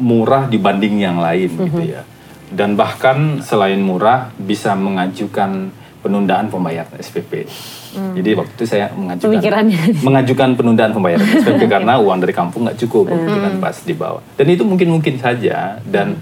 murah 0.00 0.50
dibanding 0.50 1.02
yang 1.02 1.18
lain 1.22 1.50
gitu 1.54 1.82
ya. 1.86 2.02
Dan 2.50 2.74
bahkan 2.74 3.38
selain 3.46 3.78
murah 3.78 4.34
bisa 4.34 4.74
mengajukan 4.74 5.70
penundaan 6.02 6.50
pembayaran 6.50 6.98
SPP. 6.98 7.46
Jadi 7.90 8.30
waktu 8.38 8.52
itu 8.54 8.66
saya 8.66 8.86
mengajukan 8.94 9.66
mengajukan 10.06 10.48
penundaan 10.54 10.92
pembayaran 10.94 11.26
SPP 11.26 11.62
karena 11.74 11.98
uang 11.98 12.22
dari 12.22 12.34
kampung 12.34 12.66
nggak 12.66 12.78
cukup 12.86 13.10
gitu 13.10 13.38
kan 13.38 13.54
pas 13.58 13.76
dibawa. 13.82 14.20
Dan 14.38 14.46
itu 14.50 14.62
mungkin 14.62 14.88
mungkin 14.94 15.18
saja 15.18 15.82
dan 15.82 16.18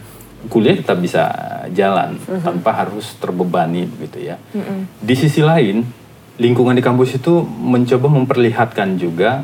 kuliah 0.48 0.78
tetap 0.78 1.02
bisa 1.02 1.28
jalan 1.74 2.16
tanpa 2.40 2.70
harus 2.72 3.18
terbebani 3.20 3.84
begitu 3.84 4.32
ya. 4.32 4.36
Di 5.02 5.14
sisi 5.18 5.44
lain 5.44 5.84
lingkungan 6.38 6.78
di 6.78 6.82
kampus 6.84 7.18
itu 7.18 7.42
mencoba 7.44 8.06
memperlihatkan 8.06 8.96
juga 8.96 9.42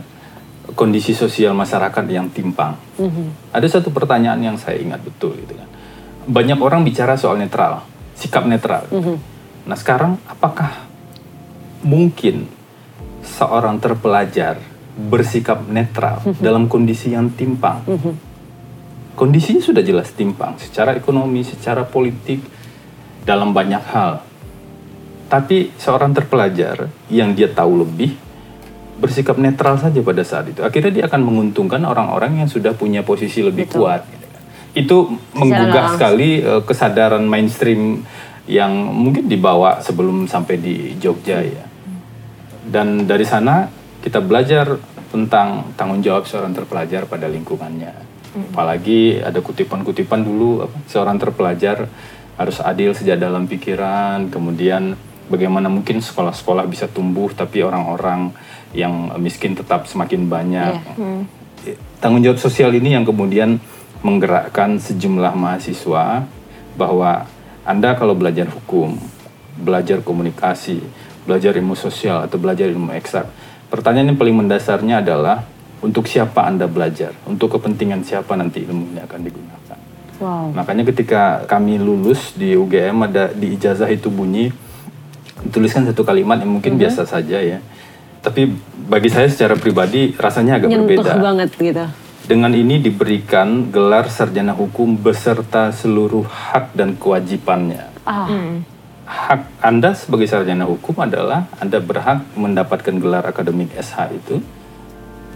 kondisi 0.79 1.13
sosial 1.13 1.53
masyarakat 1.53 2.05
yang 2.09 2.31
timpang. 2.33 2.79
Ada 3.53 3.81
satu 3.81 3.93
pertanyaan 3.93 4.41
yang 4.41 4.57
saya 4.57 4.81
ingat 4.81 5.03
betul 5.05 5.37
gitu 5.37 5.59
kan. 5.59 5.69
Banyak 6.25 6.57
orang 6.63 6.87
bicara 6.89 7.21
soal 7.21 7.37
netral, 7.37 7.85
sikap 8.17 8.49
netral. 8.49 8.89
Nah 9.69 9.77
sekarang 9.77 10.17
apakah 10.25 10.94
mungkin 11.85 12.49
seorang 13.23 13.79
terpelajar 13.79 14.61
bersikap 14.95 15.65
netral 15.69 16.25
dalam 16.41 16.67
kondisi 16.67 17.13
yang 17.13 17.31
timpang? 17.33 17.85
Kondisinya 19.15 19.63
sudah 19.63 19.83
jelas 19.87 20.11
timpang 20.11 20.59
secara 20.59 20.99
ekonomi, 20.99 21.47
secara 21.47 21.87
politik, 21.87 22.43
dalam 23.23 23.55
banyak 23.55 23.85
hal. 23.95 24.21
Tapi 25.31 25.73
seorang 25.81 26.13
terpelajar 26.13 26.91
yang 27.09 27.33
dia 27.33 27.49
tahu 27.49 27.87
lebih 27.87 28.13
bersikap 29.01 29.41
netral 29.41 29.81
saja 29.81 29.99
pada 30.05 30.23
saat 30.23 30.53
itu. 30.53 30.63
Akhirnya 30.63 30.93
dia 31.03 31.05
akan 31.11 31.21
menguntungkan 31.25 31.83
orang-orang 31.83 32.45
yang 32.45 32.49
sudah 32.49 32.77
punya 32.77 33.03
posisi 33.03 33.43
lebih 33.43 33.67
kuat. 33.73 34.07
gitu 34.07 34.27
kan. 34.31 34.43
Itu 34.77 34.97
menggugah 35.35 35.71
langsung. 35.73 35.95
sekali 35.99 36.31
eh, 36.45 36.63
kesadaran 36.63 37.25
mainstream 37.27 38.05
yang 38.45 38.71
mungkin 38.93 39.27
dibawa 39.27 39.81
sebelum 39.81 40.29
sampai 40.29 40.61
di 40.61 40.95
Jogja 41.01 41.41
ya. 41.41 41.64
Dan 42.65 43.05
dari 43.05 43.29
sana 43.29 43.69
kita 44.01 44.25
belajar 44.25 44.81
tentang 45.13 45.77
tanggung 45.79 46.03
jawab 46.03 46.27
seorang 46.27 46.57
terpelajar 46.57 47.07
pada 47.07 47.29
lingkungannya. 47.31 47.95
Apalagi 48.51 49.23
ada 49.23 49.39
kutipan-kutipan 49.39 50.27
dulu 50.27 50.67
apa, 50.67 50.77
seorang 50.91 51.23
terpelajar 51.23 51.87
harus 52.35 52.59
adil 52.59 52.91
sejak 52.91 53.23
dalam 53.23 53.47
pikiran, 53.47 54.27
kemudian 54.27 54.99
bagaimana 55.31 55.71
mungkin 55.71 56.03
sekolah-sekolah 56.03 56.67
bisa 56.67 56.91
tumbuh 56.91 57.31
tapi 57.31 57.63
orang-orang 57.63 58.35
yang 58.75 59.15
miskin 59.23 59.55
tetap 59.55 59.87
semakin 59.87 60.27
banyak. 60.27 60.75
Tanggung 62.03 62.27
jawab 62.27 62.43
sosial 62.43 62.75
ini 62.75 62.99
yang 62.99 63.07
kemudian 63.07 63.63
menggerakkan 64.03 64.83
sejumlah 64.83 65.33
mahasiswa 65.39 66.27
bahwa 66.75 67.31
Anda 67.63 67.95
kalau 67.95 68.19
belajar 68.19 68.51
hukum, 68.51 68.99
belajar 69.57 70.03
komunikasi, 70.03 70.83
belajar 71.25 71.57
ilmu 71.57 71.75
sosial 71.75 72.25
atau 72.29 72.37
belajar 72.37 72.69
ilmu 72.69 72.93
eksak, 72.95 73.27
pertanyaan 73.73 74.13
yang 74.13 74.19
paling 74.21 74.37
mendasarnya 74.37 75.01
adalah 75.01 75.45
untuk 75.85 76.09
siapa 76.09 76.49
Anda 76.49 76.65
belajar, 76.65 77.13
untuk 77.29 77.57
kepentingan 77.59 78.05
siapa 78.05 78.37
nanti 78.37 78.65
ilmunya 78.65 79.05
akan 79.05 79.21
digunakan. 79.21 79.79
Wow. 80.23 80.55
Makanya 80.55 80.85
ketika 80.89 81.43
kami 81.45 81.77
lulus 81.77 82.33
di 82.39 82.55
UGM 82.55 83.05
ada 83.05 83.35
di 83.35 83.59
ijazah 83.59 83.91
itu 83.91 84.09
bunyi 84.09 84.55
tuliskan 85.51 85.85
satu 85.85 86.07
kalimat 86.07 86.41
yang 86.41 86.55
mungkin 86.55 86.79
biasa 86.79 87.05
saja 87.05 87.43
ya. 87.43 87.59
Tapi 88.25 88.49
bagi 88.89 89.13
saya 89.13 89.29
secara 89.29 89.59
pribadi 89.59 90.17
rasanya 90.17 90.57
agak 90.57 90.73
Nyentuh 90.73 91.05
berbeda. 91.05 91.21
banget 91.21 91.51
gitu. 91.61 91.85
Dengan 92.25 92.57
ini 92.57 92.81
diberikan 92.81 93.69
gelar 93.69 94.09
sarjana 94.09 94.57
hukum 94.57 94.97
beserta 94.97 95.69
seluruh 95.77 96.25
hak 96.25 96.73
dan 96.73 96.97
kewajibannya. 96.97 97.93
Ah, 98.09 98.33
Hak 99.05 99.61
Anda 99.61 99.93
sebagai 99.93 100.25
sarjana 100.25 100.65
hukum 100.65 100.97
adalah 100.97 101.45
Anda 101.61 101.77
berhak 101.81 102.25
mendapatkan 102.41 102.97
gelar 102.97 103.25
akademik 103.29 103.77
SH 103.77 104.17
itu. 104.17 104.41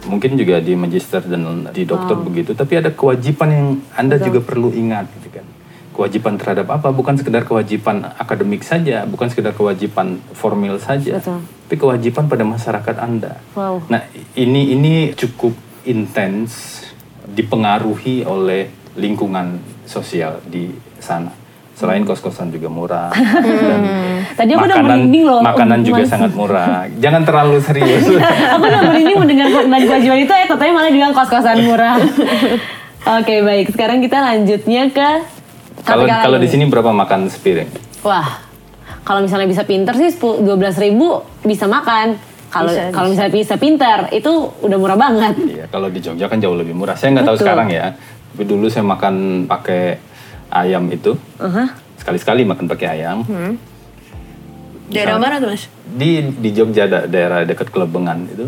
Mungkin 0.09 0.41
juga 0.41 0.57
di 0.65 0.73
magister 0.73 1.21
dan 1.21 1.69
di 1.69 1.85
dokter 1.85 2.17
begitu, 2.17 2.57
tapi 2.57 2.81
ada 2.81 2.89
kewajiban 2.89 3.49
yang 3.53 3.69
Anda 3.93 4.17
juga 4.17 4.41
perlu 4.41 4.73
ingat 4.73 5.05
gitu 5.21 5.29
kan. 5.37 5.47
Kewajiban 5.93 6.41
terhadap 6.41 6.71
apa? 6.73 6.89
Bukan 6.95 7.21
sekedar 7.21 7.45
kewajiban 7.45 8.09
akademik 8.17 8.65
saja, 8.65 9.05
bukan 9.05 9.29
sekedar 9.29 9.53
kewajiban 9.53 10.23
formil 10.33 10.81
saja, 10.81 11.21
Betul. 11.21 11.43
tapi 11.45 11.77
kewajiban 11.77 12.25
pada 12.31 12.47
masyarakat 12.47 12.97
Anda. 12.97 13.37
wow. 13.53 13.85
Nah, 13.91 14.07
ini 14.39 14.73
ini 14.73 15.13
cukup 15.13 15.53
intens 15.85 16.81
dipengaruhi 17.29 18.25
oleh 18.25 18.73
lingkungan 18.97 19.61
sosial 19.85 20.41
di 20.47 20.73
sana. 21.03 21.48
Selain 21.79 22.03
kos-kosan 22.03 22.51
juga 22.51 22.67
murah 22.67 23.15
dan 23.71 23.81
Tadi 24.35 24.51
aku 24.51 24.67
udah 24.67 24.77
makanan 24.83 24.99
merinding 24.99 25.25
loh, 25.31 25.41
makanan 25.47 25.79
juga 25.87 26.03
Mas. 26.03 26.11
sangat 26.11 26.33
murah. 26.35 26.91
Jangan 26.99 27.23
terlalu 27.23 27.57
serius. 27.67 28.03
aku 28.19 28.65
udah 28.67 28.81
merinding 28.91 29.19
mendengar 29.23 29.47
kewajiban 29.87 30.19
itu, 30.19 30.33
eh 30.35 30.47
katanya 30.51 30.73
malah 30.75 30.91
bilang 30.91 31.13
kos-kosan 31.15 31.63
murah. 31.63 31.95
Oke 33.23 33.47
baik, 33.47 33.71
sekarang 33.71 34.03
kita 34.03 34.19
lanjutnya 34.19 34.91
ke 34.91 35.09
Kalau 35.87 36.05
kalau 36.05 36.39
di 36.43 36.51
sini 36.51 36.67
berapa 36.67 36.91
makan 36.91 37.31
sepiring? 37.31 37.71
Wah, 38.03 38.43
kalau 39.07 39.23
misalnya 39.23 39.47
bisa 39.47 39.63
pinter 39.63 39.95
sih 39.95 40.11
10 40.11 40.43
12 40.43 40.85
ribu 40.85 41.23
bisa 41.47 41.71
makan. 41.71 42.19
Kalau 42.51 42.75
kalau 42.91 43.09
misalnya 43.15 43.33
bisa 43.33 43.55
pinter 43.55 44.11
itu 44.11 44.51
udah 44.67 44.79
murah 44.83 44.99
banget. 44.99 45.35
Iya, 45.47 45.65
kalau 45.71 45.87
di 45.89 46.03
Jogja 46.03 46.27
kan 46.27 46.43
jauh 46.43 46.59
lebih 46.59 46.75
murah. 46.75 46.99
Saya 46.99 47.15
nggak 47.15 47.27
tahu 47.31 47.39
sekarang 47.39 47.69
ya. 47.71 47.95
Tapi 48.35 48.43
dulu 48.45 48.67
saya 48.67 48.85
makan 48.85 49.47
pakai 49.47 50.08
ayam 50.51 50.85
itu. 50.89 51.17
Aha. 51.37 51.73
Sekali-sekali 51.97 52.43
makan 52.43 52.67
pakai 52.67 52.89
ayam. 52.95 53.25
Daerah 54.89 55.17
mana 55.17 55.37
tuh 55.37 55.51
mas? 55.51 55.69
di 55.87 56.21
di 56.35 56.53
Jogja 56.53 56.85
da- 56.85 57.05
daerah 57.05 57.45
dekat 57.45 57.69
Kelebengan 57.69 58.21
itu 58.25 58.45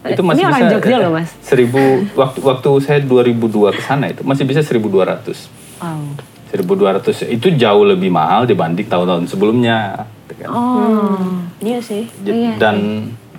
itu 0.00 0.20
Ini 0.20 0.20
masih 0.22 0.44
orang 0.44 0.60
bisa 0.60 0.68
Jogja 0.70 0.88
eh, 0.90 1.00
loh, 1.00 1.12
Mas. 1.12 1.30
seribu 1.42 1.80
waktu 2.14 2.38
waktu 2.38 2.68
saya 2.78 2.98
2002 3.00 3.72
ke 3.72 3.82
sana 3.82 4.06
itu 4.06 4.20
masih 4.20 4.44
bisa 4.44 4.60
1200 4.60 5.48
Wow. 5.78 6.16
1200 6.48 7.28
itu 7.30 7.48
jauh 7.54 7.84
lebih 7.84 8.08
mahal 8.08 8.44
dibanding 8.44 8.84
tahun-tahun 8.84 9.28
sebelumnya 9.28 10.04
kan. 10.30 10.48
Oh, 10.48 11.18
Iya 11.58 11.80
sih. 11.80 12.04
Iya. 12.22 12.54
dan 12.56 12.76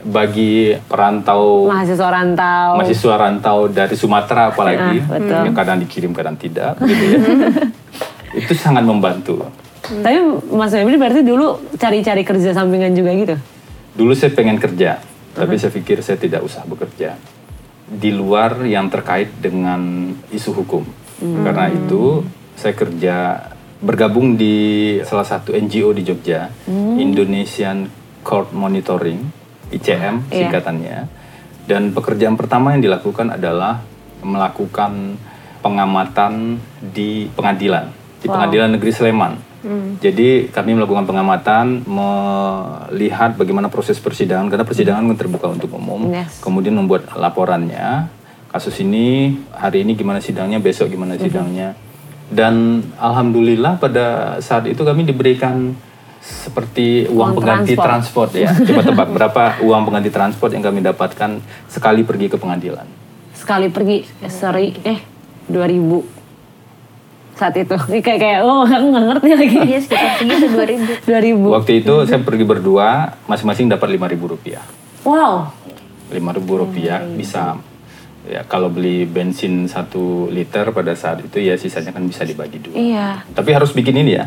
bagi 0.02 0.72
perantau 0.82 1.68
mahasiswa 1.68 2.08
rantau. 2.08 2.70
mahasiswa 2.76 3.16
rantau 3.16 3.60
dari 3.68 3.96
Sumatera 3.96 4.48
apalagi 4.48 5.02
Ah, 5.02 5.18
betul. 5.18 5.42
yang 5.44 5.56
kadang 5.56 5.78
dikirim 5.80 6.12
kadang 6.12 6.36
tidak 6.36 6.80
gitu 6.80 7.04
ya 7.04 7.20
itu 8.40 8.54
sangat 8.54 8.84
membantu 8.84 9.44
Tapi 9.82 10.18
Mas 10.50 10.70
Febri 10.70 10.96
berarti 10.96 11.20
dulu 11.20 11.58
cari-cari 11.74 12.22
kerja 12.22 12.54
sampingan 12.54 12.94
juga 12.94 13.10
gitu? 13.12 13.36
Dulu 13.98 14.14
saya 14.14 14.30
pengen 14.30 14.56
kerja, 14.56 15.02
tapi 15.34 15.58
saya 15.58 15.74
pikir 15.74 16.00
saya 16.00 16.14
tidak 16.14 16.46
usah 16.46 16.62
bekerja 16.62 17.18
di 17.90 18.14
luar 18.14 18.62
yang 18.64 18.86
terkait 18.86 19.34
dengan 19.36 20.14
isu 20.30 20.54
hukum. 20.54 20.86
Karena 21.42 21.68
itu 21.68 22.22
saya 22.54 22.78
kerja 22.78 23.16
bergabung 23.82 24.38
di 24.38 24.54
salah 25.02 25.26
satu 25.26 25.58
NGO 25.58 25.90
di 25.90 26.06
Jogja, 26.06 26.54
Indonesian 26.94 27.90
Court 28.22 28.54
Monitoring 28.54 29.39
(ICM) 29.70 30.30
Iya. 30.30 30.50
singkatannya. 30.50 30.98
Dan 31.70 31.94
pekerjaan 31.94 32.34
pertama 32.34 32.74
yang 32.74 32.82
dilakukan 32.82 33.30
adalah 33.30 33.86
melakukan 34.26 35.16
pengamatan 35.62 36.58
di 36.82 37.30
pengadilan, 37.36 37.92
di 38.20 38.28
Wow. 38.28 38.34
Pengadilan 38.40 38.70
Negeri 38.76 38.92
Sleman. 38.92 39.34
Jadi 40.00 40.48
kami 40.56 40.72
melakukan 40.72 41.04
pengamatan, 41.04 41.84
melihat 41.84 43.36
bagaimana 43.36 43.68
proses 43.68 44.00
persidangan 44.00 44.48
karena 44.48 44.64
persidangan 44.64 45.04
kan 45.12 45.18
terbuka 45.20 45.52
untuk 45.52 45.76
umum. 45.76 46.16
Yes. 46.16 46.40
Kemudian 46.40 46.80
membuat 46.80 47.12
laporannya. 47.12 48.08
Kasus 48.50 48.80
ini 48.80 49.36
hari 49.52 49.84
ini 49.84 50.00
gimana 50.00 50.24
sidangnya, 50.24 50.64
besok 50.64 50.96
gimana 50.96 51.20
sidangnya. 51.20 51.76
Dan 52.32 52.88
alhamdulillah 52.96 53.78
pada 53.84 54.40
saat 54.40 54.64
itu 54.72 54.80
kami 54.80 55.04
diberikan 55.04 55.76
seperti 56.20 57.06
uang, 57.06 57.16
Uang 57.16 57.32
pengganti 57.36 57.74
transport. 57.74 58.30
transport, 58.30 58.32
ya. 58.36 58.50
Coba 58.68 58.82
tebak 58.84 59.10
berapa 59.10 59.42
uang 59.62 59.82
pengganti 59.84 60.10
transport 60.10 60.52
yang 60.52 60.62
kami 60.62 60.80
dapatkan 60.82 61.32
sekali 61.66 62.02
pergi 62.04 62.28
ke 62.28 62.36
pengadilan. 62.36 62.86
Sekali 63.32 63.68
pergi, 63.68 64.04
eh, 64.20 64.30
sorry, 64.30 64.76
eh 64.80 65.00
2000 65.46 66.04
saat 67.34 67.56
itu. 67.56 67.72
Ini 67.72 68.00
kayak 68.00 68.20
kayak 68.20 68.40
oh 68.42 68.62
aku 68.62 68.86
nggak 68.86 69.06
ngerti 69.08 69.30
lagi. 69.32 69.58
Iya 69.66 69.80
sekitar 69.80 70.12
segitu 70.18 70.46
2000. 70.52 71.08
2000. 71.08 71.56
Waktu 71.56 71.72
itu 71.78 71.94
saya 72.04 72.20
pergi 72.20 72.44
berdua, 72.44 72.88
masing-masing 73.26 73.68
dapat 73.68 73.88
5.000 73.90 74.28
rupiah. 74.28 74.64
Wow. 75.02 75.56
lima 76.10 76.34
ribu 76.34 76.58
rupiah 76.58 77.06
bisa 77.06 77.54
ya 78.26 78.42
kalau 78.44 78.66
beli 78.68 79.06
bensin 79.06 79.70
satu 79.70 80.26
liter 80.28 80.66
pada 80.70 80.92
saat 80.92 81.22
itu 81.22 81.38
ya 81.38 81.54
sisanya 81.54 81.94
kan 81.94 82.02
bisa 82.02 82.26
dibagi 82.26 82.58
dua 82.58 82.74
Iya. 82.74 83.08
tapi 83.30 83.54
harus 83.54 83.70
bikin 83.70 83.94
ini 83.96 84.18
ya 84.18 84.26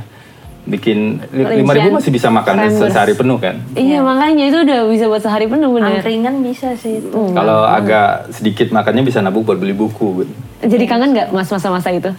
bikin 0.63 1.19
lima 1.35 1.75
ribu 1.75 1.99
masih 1.99 2.15
bisa 2.15 2.31
makan 2.31 2.55
Rembers. 2.55 2.95
sehari 2.95 3.19
penuh 3.19 3.35
kan. 3.43 3.59
Iya 3.75 3.99
makanya 3.99 4.45
itu 4.47 4.59
udah 4.63 4.79
bisa 4.87 5.05
buat 5.11 5.23
sehari 5.23 5.51
penuh 5.51 5.75
bener. 5.75 5.99
Angkringan 5.99 6.39
bisa 6.47 6.79
sih 6.79 7.03
itu. 7.03 7.11
Kalau 7.11 7.67
agak 7.67 8.31
sedikit 8.31 8.71
makannya 8.71 9.03
bisa 9.03 9.19
nabung 9.19 9.43
buat 9.43 9.59
beli 9.59 9.75
buku. 9.75 10.23
gitu. 10.23 10.33
Jadi 10.63 10.85
kangen 10.87 11.11
nggak 11.19 11.35
mas 11.35 11.51
masa-masa 11.51 11.91
itu? 11.91 12.15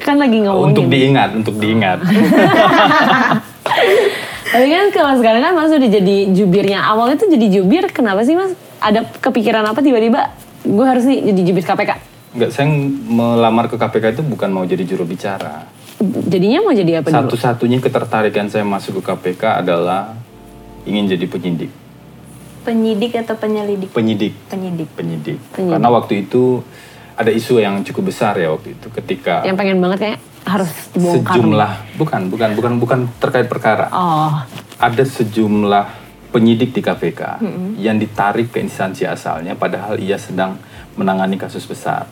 Kan 0.00 0.16
lagi 0.16 0.40
ngomongin. 0.40 0.72
Untuk 0.72 0.86
diingat, 0.88 1.30
untuk 1.36 1.54
diingat. 1.60 2.00
Tapi 4.50 4.66
kan 4.66 4.84
kalau 4.90 5.14
sekarang 5.20 5.44
kan 5.44 5.52
mas 5.52 5.68
udah 5.68 5.90
jadi 5.92 6.16
jubirnya. 6.32 6.80
Awalnya 6.80 7.20
tuh 7.20 7.28
jadi 7.28 7.46
jubir, 7.60 7.84
kenapa 7.92 8.24
sih 8.24 8.34
mas? 8.34 8.56
Ada 8.80 9.04
kepikiran 9.20 9.68
apa 9.68 9.84
tiba-tiba? 9.84 10.32
Gue 10.64 10.86
harus 10.88 11.04
nih 11.04 11.28
jadi 11.28 11.40
jubir 11.52 11.64
KPK. 11.68 11.92
Enggak, 12.30 12.50
saya 12.54 12.66
melamar 13.10 13.68
ke 13.68 13.76
KPK 13.76 14.16
itu 14.16 14.22
bukan 14.24 14.48
mau 14.48 14.64
jadi 14.64 14.82
juru 14.86 15.04
bicara. 15.04 15.66
Jadinya 16.00 16.64
mau 16.64 16.72
jadi 16.72 17.04
apa 17.04 17.12
dulu? 17.12 17.28
Satu-satunya 17.28 17.76
ketertarikan 17.76 18.48
saya 18.48 18.64
masuk 18.64 19.04
ke 19.04 19.12
KPK 19.12 19.60
adalah 19.60 20.16
ingin 20.88 21.12
jadi 21.12 21.28
penyidik. 21.28 21.68
Penyidik 22.64 23.12
atau 23.20 23.36
penyelidik? 23.36 23.92
Penyidik. 23.92 24.32
Penyidik. 24.48 24.88
Penyidik. 24.96 25.36
Penyidik. 25.52 25.76
Karena 25.76 25.88
waktu 25.92 26.24
itu 26.24 26.64
ada 27.12 27.28
isu 27.28 27.60
yang 27.60 27.84
cukup 27.84 28.08
besar 28.08 28.32
ya 28.40 28.48
waktu 28.48 28.80
itu 28.80 28.88
ketika 28.88 29.44
Yang 29.44 29.56
pengen 29.60 29.78
banget 29.84 29.98
kayak 30.00 30.18
harus 30.48 30.72
dibongkar. 30.96 31.36
sejumlah 31.36 31.72
bukan 32.00 32.20
bukan 32.32 32.50
bukan 32.56 32.72
bukan 32.80 33.00
terkait 33.20 33.44
perkara. 33.52 33.92
Oh, 33.92 34.32
Ada 34.80 35.04
sejumlah 35.04 35.84
penyidik 36.32 36.72
di 36.72 36.80
KPK 36.80 37.44
yang 37.76 38.00
ditarik 38.00 38.48
ke 38.48 38.64
instansi 38.64 39.04
asalnya 39.04 39.52
padahal 39.52 40.00
ia 40.00 40.16
sedang 40.16 40.56
menangani 40.98 41.38
kasus 41.38 41.64
besar. 41.66 42.10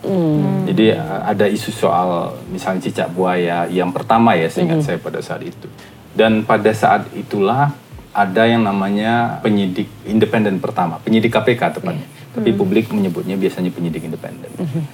Jadi 0.67 0.95
uh, 0.95 1.21
ada 1.27 1.45
isu 1.45 1.71
soal 1.71 2.39
misalnya 2.49 2.87
cicak 2.87 3.11
buaya 3.11 3.67
yang 3.67 3.91
pertama 3.91 4.35
ya 4.35 4.47
seingat 4.47 4.85
saya 4.85 4.97
pada 5.01 5.19
saat 5.19 5.43
itu. 5.43 5.67
Dan 6.15 6.43
pada 6.43 6.71
saat 6.73 7.07
itulah 7.15 7.71
ada 8.09 8.43
yang 8.49 8.65
namanya 8.65 9.39
penyidik 9.45 9.87
independen 10.03 10.57
pertama, 10.57 10.97
penyidik 10.99 11.31
KPK 11.31 11.79
tepatnya. 11.79 12.07
Tapi 12.29 12.49
publik 12.53 12.89
menyebutnya 12.93 13.35
biasanya 13.37 13.73
penyidik 13.73 14.05
independen. 14.05 14.51
Eh, 14.53 14.87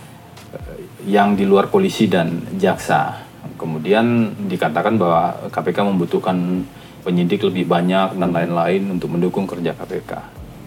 Yang 1.05 1.29
di 1.37 1.43
luar 1.45 1.69
polisi 1.69 2.09
dan 2.09 2.41
jaksa. 2.57 3.21
Kemudian 3.55 4.35
dikatakan 4.49 4.97
bahwa 4.99 5.49
KPK 5.53 5.77
membutuhkan 5.85 6.65
penyidik 7.05 7.45
lebih 7.45 7.69
banyak 7.69 8.17
dan 8.17 8.29
lain-lain 8.33 8.81
untuk 8.89 9.13
mendukung 9.13 9.45
kerja 9.45 9.77
KPK. 9.77 10.11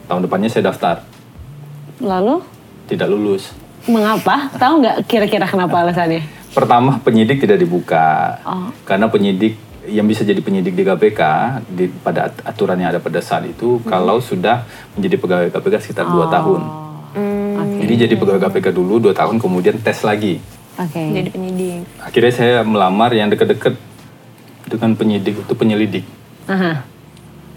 Tahun 0.09 0.23
depannya 0.25 0.49
saya 0.49 0.71
daftar, 0.71 1.05
lalu 2.01 2.41
tidak 2.89 3.07
lulus. 3.07 3.53
mengapa? 3.85 4.53
Tahu 4.53 4.75
nggak 4.81 4.97
kira-kira 5.05 5.45
kenapa 5.45 5.81
alasannya? 5.81 6.21
Pertama 6.51 6.97
penyidik 6.99 7.39
tidak 7.39 7.57
dibuka 7.57 8.37
Oh. 8.43 8.69
karena 8.83 9.07
penyidik 9.07 9.57
yang 9.85 10.05
bisa 10.05 10.21
jadi 10.21 10.37
penyidik 10.39 10.73
di 10.73 10.83
KPK 10.83 11.21
di, 11.67 11.89
pada 11.89 12.29
at- 12.29 12.45
aturan 12.47 12.77
yang 12.77 12.91
ada 12.91 13.01
pada 13.01 13.21
saat 13.21 13.45
itu 13.45 13.81
kalau 13.83 14.21
sudah 14.21 14.65
menjadi 14.93 15.17
pegawai 15.17 15.49
KPK 15.51 15.75
sekitar 15.81 16.05
dua 16.07 16.29
tahun. 16.29 16.61
Jadi 17.79 17.95
jadi 17.99 18.15
pegawai 18.15 18.41
KPK 18.43 18.67
dulu 18.71 19.01
dua 19.01 19.15
tahun 19.15 19.39
kemudian 19.39 19.79
tes 19.79 20.03
lagi. 20.03 20.45
Oke. 20.77 21.01
Jadi 21.01 21.29
penyidik. 21.29 21.89
Akhirnya 21.99 22.31
saya 22.31 22.57
melamar 22.63 23.11
yang 23.11 23.27
deket-deket 23.27 23.81
dengan 24.67 24.93
penyidik 24.93 25.41
itu 25.41 25.55
penyelidik. 25.55 26.05
Aha. 26.45 26.85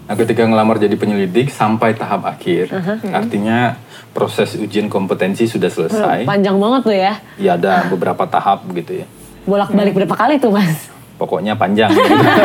Nah, 0.02 0.14
ketika 0.18 0.42
ngelamar 0.44 0.76
jadi 0.76 0.98
penyelidik 0.98 1.48
sampai 1.48 1.94
tahap 1.94 2.26
akhir, 2.26 2.74
artinya 3.14 3.78
proses 4.12 4.58
ujian 4.58 4.90
kompetensi 4.90 5.48
sudah 5.48 5.70
selesai. 5.72 6.28
Panjang 6.28 6.58
banget 6.60 6.80
tuh 6.84 6.96
ya. 6.96 7.14
Ya 7.40 7.56
ada 7.56 7.86
beberapa 7.88 8.26
tahap 8.28 8.66
gitu 8.74 9.02
ya. 9.02 9.06
Bolak-balik 9.48 9.96
berapa 9.96 10.14
kali 10.14 10.36
tuh 10.36 10.52
mas? 10.52 10.90
Pokoknya 11.16 11.54
panjang. 11.54 11.86
gitu. 11.94 12.42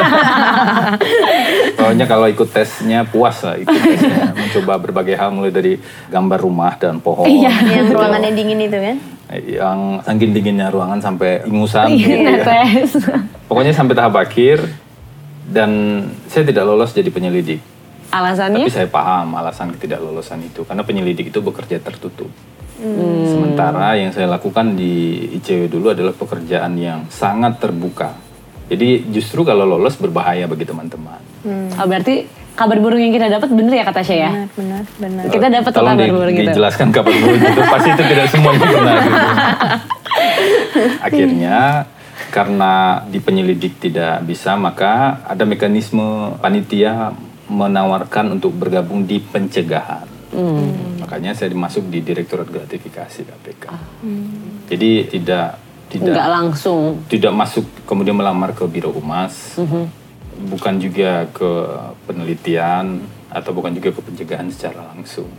Pokoknya 1.82 2.06
kalau 2.06 2.30
ikut 2.30 2.50
tesnya 2.54 3.04
puas 3.10 3.42
lah 3.42 3.58
ikut 3.58 3.74
tesnya. 3.74 4.38
Mencoba 4.38 4.74
berbagai 4.78 5.18
hal 5.18 5.34
mulai 5.34 5.50
dari 5.50 5.82
gambar 6.14 6.40
rumah 6.40 6.78
dan 6.78 7.02
pohon. 7.02 7.26
Iya. 7.26 7.52
Yang 7.74 7.98
ruangannya 7.98 8.32
dingin 8.38 8.60
itu 8.62 8.78
kan? 8.78 8.98
Yang 9.34 9.80
saking 10.08 10.32
dinginnya 10.32 10.68
ruangan 10.72 11.04
sampai 11.04 11.44
ingusan 11.44 11.90
Iya, 11.92 12.38
gitu 12.40 12.52
ya. 12.54 12.68
Pokoknya 13.50 13.74
sampai 13.76 13.94
tahap 13.98 14.16
akhir 14.16 14.87
dan 15.48 15.72
saya 16.28 16.44
tidak 16.44 16.64
lolos 16.64 16.92
jadi 16.92 17.08
penyelidik. 17.08 17.64
Alasannya? 18.08 18.62
Tapi 18.62 18.72
saya 18.72 18.88
paham 18.88 19.36
alasan 19.36 19.72
ketidaklolosan 19.72 20.40
itu 20.42 20.64
karena 20.64 20.84
penyelidik 20.84 21.28
itu 21.28 21.40
bekerja 21.40 21.80
tertutup. 21.80 22.32
Sementara 23.26 23.98
yang 23.98 24.14
saya 24.14 24.30
lakukan 24.30 24.78
di 24.78 24.94
ICW 25.34 25.66
dulu 25.68 25.90
adalah 25.90 26.14
pekerjaan 26.14 26.78
yang 26.78 27.10
sangat 27.10 27.58
terbuka. 27.58 28.14
Jadi 28.68 29.08
justru 29.10 29.42
kalau 29.42 29.66
lolos 29.66 29.96
berbahaya 29.96 30.46
bagi 30.46 30.62
teman-teman. 30.62 31.18
Oh, 31.74 31.88
berarti 31.88 32.28
kabar 32.54 32.78
burung 32.78 33.00
yang 33.00 33.10
kita 33.10 33.28
dapat 33.30 33.50
bener 33.50 33.74
ya 33.74 33.84
kata 33.84 34.02
saya 34.04 34.20
ya? 34.20 34.30
Benar, 34.30 34.48
benar, 34.54 34.84
benar. 34.94 35.24
Kita 35.32 35.48
dapat 35.50 35.72
tuh 35.72 35.80
Tolong 35.80 35.96
kabar 35.96 36.06
di- 36.06 36.14
burung 36.14 36.36
gitu. 36.36 36.48
dijelaskan 36.48 36.88
kabar 36.92 37.14
burung 37.14 37.40
itu. 37.40 37.62
Pasti 37.66 37.90
itu 37.90 38.04
tidak 38.06 38.26
semuanya 38.30 38.68
benar. 38.68 38.98
gitu. 39.00 39.18
Akhirnya 41.08 41.58
karena 42.30 43.04
di 43.04 43.20
penyelidik 43.20 43.80
tidak 43.80 44.24
bisa, 44.24 44.54
maka 44.56 45.24
ada 45.24 45.44
mekanisme 45.44 46.36
panitia 46.38 47.12
menawarkan 47.48 48.36
untuk 48.36 48.52
bergabung 48.54 49.08
di 49.08 49.20
pencegahan. 49.20 50.04
Hmm. 50.36 51.00
Makanya 51.00 51.32
saya 51.32 51.56
masuk 51.56 51.88
di 51.88 52.04
Direktorat 52.04 52.52
Gratifikasi 52.52 53.24
KPK. 53.24 53.66
Jadi 54.68 54.92
tidak 55.08 55.56
tidak 55.88 56.12
Nggak 56.20 56.30
langsung. 56.30 57.00
tidak 57.08 57.32
masuk 57.32 57.64
kemudian 57.88 58.12
melamar 58.12 58.52
ke 58.52 58.68
Biro 58.68 58.92
Humas, 58.92 59.56
Mhm. 59.56 59.88
bukan 60.52 60.76
juga 60.84 61.24
ke 61.32 61.52
penelitian 62.04 63.08
atau 63.32 63.56
bukan 63.56 63.72
juga 63.72 63.96
ke 63.96 64.02
pencegahan 64.04 64.52
secara 64.52 64.84
langsung. 64.92 65.32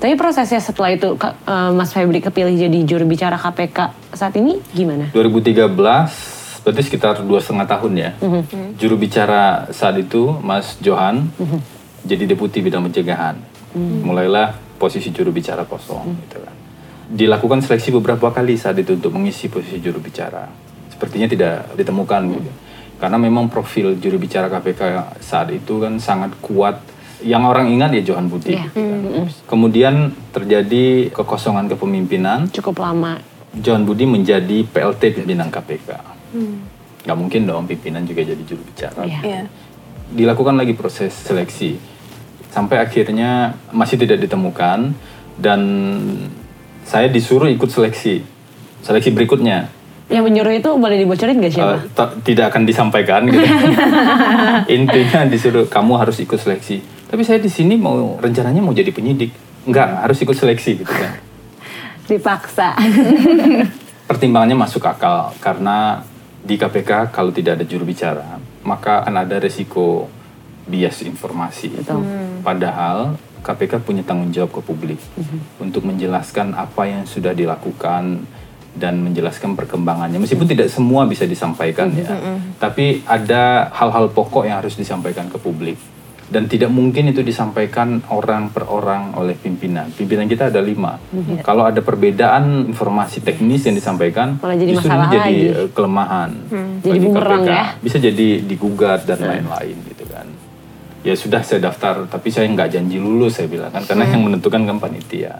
Tapi 0.00 0.16
prosesnya 0.16 0.64
setelah 0.64 0.96
itu 0.96 1.12
eh, 1.20 1.70
Mas 1.76 1.92
Febri 1.92 2.24
kepilih 2.24 2.56
jadi 2.56 2.78
juru 2.88 3.04
bicara 3.04 3.36
KPK 3.36 3.78
saat 4.16 4.32
ini 4.34 4.56
gimana? 4.72 5.12
2013 5.12 5.76
berarti 6.60 6.82
sekitar 6.84 7.20
dua 7.20 7.40
setengah 7.40 7.68
tahun 7.68 7.92
ya. 7.96 8.10
Mhm. 8.16 8.80
Juru 8.80 8.96
bicara 8.96 9.68
saat 9.72 10.00
itu 10.00 10.32
Mas 10.40 10.80
Johan 10.80 11.28
jadi 12.00 12.24
deputi 12.24 12.64
bidang 12.64 12.88
pencegahan. 12.88 13.36
Mhm. 13.76 14.00
Mulailah 14.00 14.56
posisi 14.80 15.12
juru 15.12 15.36
bicara 15.36 15.68
kosong 15.68 16.16
gitu 16.24 16.40
kan. 16.40 16.54
Dilakukan 17.12 17.60
seleksi 17.60 17.92
beberapa 17.92 18.32
kali 18.32 18.56
saat 18.56 18.80
itu 18.80 18.96
untuk 18.96 19.12
mengisi 19.12 19.52
posisi 19.52 19.84
juru 19.84 20.00
bicara. 20.00 20.48
Sepertinya 20.88 21.28
tidak 21.28 21.76
ditemukan 21.76 22.22
Mhm. 22.24 22.32
gitu. 22.40 22.50
Karena 23.00 23.16
memang 23.16 23.48
profil 23.48 24.00
juru 24.00 24.16
bicara 24.16 24.48
KPK 24.48 24.80
saat 25.20 25.52
itu 25.52 25.76
kan 25.76 26.00
sangat 26.00 26.32
kuat. 26.40 26.80
Yang 27.20 27.42
orang 27.52 27.66
ingat 27.68 27.90
ya 27.96 28.02
Johan 28.12 28.26
Budi. 28.32 28.56
Iya. 28.56 28.66
gitu 28.72 29.08
kan. 29.12 29.26
Kemudian 29.48 29.94
terjadi 30.32 31.12
kekosongan 31.12 31.68
kepemimpinan. 31.68 32.48
Cukup 32.48 32.80
lama. 32.80 33.20
John 33.50 33.82
Budi 33.82 34.06
menjadi 34.06 34.62
PLT 34.62 35.20
pimpinan 35.20 35.50
KPK. 35.50 35.88
Nggak 37.04 37.16
mungkin 37.18 37.40
dong 37.48 37.64
pimpinan 37.66 38.06
juga 38.06 38.22
jadi 38.22 38.42
juru 38.46 38.62
bicara. 38.62 39.02
Iya. 39.04 39.20
Iya. 39.20 39.42
Dilakukan 40.10 40.54
lagi 40.54 40.72
proses 40.74 41.12
seleksi. 41.12 41.76
Sampai 42.50 42.82
akhirnya 42.82 43.54
masih 43.70 43.98
tidak 43.98 44.22
ditemukan 44.22 44.94
dan 45.38 45.60
saya 46.86 47.06
disuruh 47.06 47.46
ikut 47.46 47.70
seleksi. 47.70 48.22
Seleksi 48.82 49.10
berikutnya. 49.14 49.70
Yang 50.10 50.24
menyuruh 50.26 50.54
itu 50.58 50.70
boleh 50.74 50.96
dibocorin 50.98 51.38
gak 51.38 51.54
siapa? 51.54 51.74
Eh, 51.78 51.82
t- 51.94 52.14
tidak 52.34 52.50
akan 52.50 52.66
disampaikan 52.66 53.30
gitu. 53.30 53.46
Intinya 54.76 55.22
disuruh 55.30 55.70
kamu 55.70 56.02
harus 56.02 56.18
ikut 56.18 56.34
seleksi. 56.34 56.82
Tapi 57.06 57.22
saya 57.22 57.38
di 57.38 57.46
sini 57.46 57.78
mau 57.78 58.18
rencananya 58.18 58.58
mau 58.58 58.74
jadi 58.74 58.90
penyidik. 58.90 59.30
Enggak, 59.70 60.02
harus 60.02 60.18
ikut 60.18 60.34
seleksi 60.34 60.82
gitu 60.82 60.90
kan. 60.90 61.14
Dipaksa. 62.10 62.74
pertimbangannya 64.10 64.58
masuk 64.58 64.82
akal 64.90 65.30
karena 65.38 66.02
di 66.42 66.58
KPK 66.58 67.14
kalau 67.14 67.30
tidak 67.30 67.62
ada 67.62 67.64
juru 67.64 67.86
bicara 67.86 68.42
maka 68.66 69.06
akan 69.06 69.22
ada 69.22 69.38
resiko 69.38 70.10
bias 70.66 71.06
informasi. 71.06 71.70
Betul. 71.78 72.02
Padahal 72.42 73.14
KPK 73.46 73.86
punya 73.86 74.02
tanggung 74.02 74.34
jawab 74.34 74.50
ke 74.50 74.60
publik 74.66 74.98
untuk 75.62 75.86
menjelaskan 75.86 76.58
apa 76.58 76.90
yang 76.90 77.06
sudah 77.06 77.32
dilakukan 77.32 78.26
dan 78.70 79.02
menjelaskan 79.02 79.54
perkembangannya. 79.54 80.18
Meskipun 80.18 80.46
tidak 80.46 80.70
semua 80.70 81.04
bisa 81.04 81.26
disampaikan 81.26 81.90
ya, 81.90 82.14
tapi 82.56 83.02
ada 83.02 83.66
hal-hal 83.70 84.08
pokok 84.08 84.46
yang 84.46 84.62
harus 84.62 84.74
disampaikan 84.74 85.26
ke 85.26 85.36
publik. 85.36 85.76
Dan 86.30 86.46
tidak 86.46 86.70
mungkin 86.70 87.10
itu 87.10 87.26
disampaikan 87.26 88.06
orang 88.06 88.54
per 88.54 88.62
orang 88.70 89.18
oleh 89.18 89.34
pimpinan. 89.34 89.90
Pimpinan 89.90 90.30
kita 90.30 90.46
ada 90.46 90.62
lima. 90.62 90.94
Kalau 91.42 91.66
ada 91.66 91.82
perbedaan 91.82 92.70
informasi 92.70 93.18
teknis 93.18 93.66
yang 93.66 93.74
disampaikan, 93.74 94.38
Malah 94.38 94.54
jadi 94.54 94.70
justru 94.70 94.86
masalah 94.86 95.06
ini 95.06 95.10
jadi 95.10 95.26
lagi. 95.26 95.58
eh, 95.58 95.68
kelemahan. 95.74 96.30
Jadi 96.86 96.86
bagi 96.94 97.02
bumerang 97.02 97.42
KPK. 97.42 97.50
ya. 97.50 97.64
Bisa 97.82 97.96
jadi 97.98 98.28
digugat 98.46 99.00
dan 99.10 99.18
lain-lain 99.18 99.74
gitu 99.90 100.04
kan. 100.06 100.26
Ya 101.02 101.18
sudah 101.18 101.42
saya 101.42 101.66
daftar, 101.66 102.06
tapi 102.06 102.30
saya 102.30 102.46
nggak 102.46 102.78
janji 102.78 103.02
lulus 103.02 103.34
saya 103.34 103.50
bilang 103.50 103.74
kan, 103.74 103.82
karena 103.82 104.06
yang 104.06 104.22
menentukan 104.22 104.62
kan 104.62 104.78
panitia. 104.78 105.34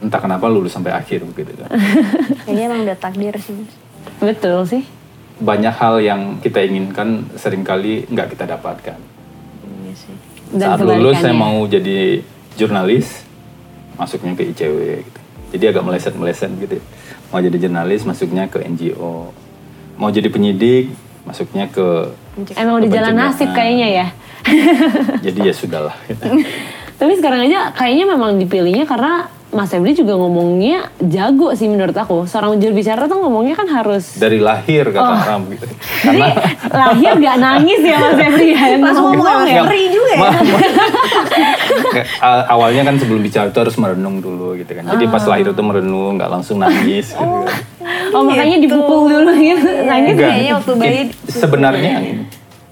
Entah 0.00 0.20
kenapa 0.20 0.48
lulus 0.48 0.72
sampai 0.72 0.96
akhir 0.96 1.22
begitu 1.28 1.52
kan. 1.60 1.68
Kayaknya 2.48 2.64
emang 2.72 2.80
udah 2.88 2.96
takdir 2.96 3.34
sih. 3.36 3.56
Betul 4.20 4.64
sih. 4.64 4.84
banyak 5.40 5.72
hal 5.72 6.04
yang 6.04 6.20
kita 6.44 6.60
inginkan 6.60 7.24
sering 7.40 7.64
kali 7.64 8.04
nggak 8.12 8.36
kita 8.36 8.44
dapatkan. 8.44 9.00
Iya 9.64 9.94
sih. 9.96 10.14
Dan 10.52 10.76
Saat 10.76 10.84
lulus 10.84 11.16
saya 11.16 11.32
mau 11.32 11.64
jadi 11.64 12.20
jurnalis, 12.60 13.24
masuknya 13.96 14.36
ke 14.36 14.52
ICW 14.52 15.00
gitu. 15.00 15.20
Jadi 15.56 15.64
agak 15.64 15.82
meleset-meleset 15.88 16.52
gitu. 16.60 16.76
Mau 17.32 17.40
jadi 17.40 17.56
jurnalis, 17.56 18.04
masuknya 18.04 18.52
ke 18.52 18.60
NGO. 18.60 19.32
Mau 19.96 20.12
jadi 20.12 20.28
penyidik, 20.28 20.92
masuknya 21.24 21.72
ke 21.72 22.12
Emang 22.60 22.80
udah 22.80 22.90
jalan 22.92 23.14
nasib 23.16 23.48
kayaknya 23.56 23.88
ya. 23.88 24.06
jadi 25.24 25.38
ya 25.48 25.54
sudahlah. 25.56 25.96
Gitu. 26.04 26.20
Tapi 27.00 27.12
sekarang 27.16 27.48
aja 27.48 27.72
kayaknya 27.72 28.12
memang 28.12 28.36
dipilihnya 28.36 28.84
karena 28.84 29.24
Mas 29.50 29.66
Febri 29.66 29.90
juga 29.92 30.14
ngomongnya 30.14 30.94
jago 31.00 31.50
sih 31.52 31.66
menurut 31.66 31.90
aku. 31.92 32.22
Seorang 32.22 32.56
juru 32.56 32.70
bicara 32.72 33.04
tuh 33.04 33.18
ngomongnya 33.18 33.52
kan 33.52 33.66
harus 33.66 34.14
Dari 34.14 34.38
lahir 34.38 34.86
kata 34.86 35.02
Oh. 35.02 35.18
orang 35.18 35.42
gitu. 35.52 35.66
Jadi 36.00 36.22
lahir 36.70 37.12
gak 37.18 37.36
nangis 37.36 37.80
ya 37.80 37.96
Mas 37.98 38.14
Febri 38.16 38.46
ya? 38.50 38.78
Pas 38.78 38.94
ngomong 38.94 39.26
ya? 39.44 39.62
ngeri 39.66 39.84
juga 39.90 40.12
ya. 40.14 40.30
Awalnya 42.52 42.82
kan 42.84 42.94
sebelum 42.96 43.20
bicara 43.20 43.48
itu 43.48 43.58
harus 43.58 43.74
merenung 43.74 44.18
dulu 44.18 44.54
gitu 44.54 44.70
kan. 44.70 44.86
Jadi 44.86 45.04
pas 45.06 45.24
lahir 45.24 45.50
itu 45.50 45.62
merenung, 45.62 46.14
nggak 46.14 46.30
langsung 46.30 46.56
nangis. 46.58 47.10
Gitu. 47.10 47.18
kan. 47.18 48.14
Oh 48.14 48.22
makanya 48.22 48.58
dipukul 48.58 49.06
dulu 49.08 49.32
gitu. 49.34 49.66
Nangis 49.82 50.14
Enggak. 50.14 50.30
kayaknya 50.30 50.52
waktu 50.56 50.72
bayi 50.74 51.00
sebenarnya 51.26 51.92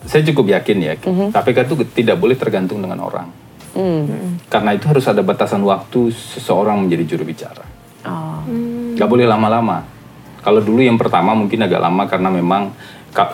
saya 0.07 0.23
cukup 0.25 0.47
yakin 0.49 0.77
ya, 0.81 0.93
KPK 1.29 1.59
itu 1.67 1.75
tidak 1.93 2.17
boleh 2.17 2.33
tergantung 2.33 2.81
dengan 2.81 3.03
orang. 3.03 3.29
Hmm. 3.77 4.39
Karena 4.49 4.77
itu 4.77 4.89
harus 4.89 5.05
ada 5.09 5.21
batasan 5.21 5.65
waktu 5.65 6.13
seseorang 6.13 6.87
menjadi 6.87 7.17
juru 7.17 7.25
bicara. 7.29 7.65
Oh. 8.09 8.41
Nggak 8.97 9.09
boleh 9.09 9.27
lama-lama. 9.29 9.85
Kalau 10.39 10.63
dulu 10.63 10.81
yang 10.81 10.97
pertama 10.97 11.35
mungkin 11.35 11.61
agak 11.61 11.81
lama 11.83 12.03
karena 12.09 12.31
memang 12.33 12.73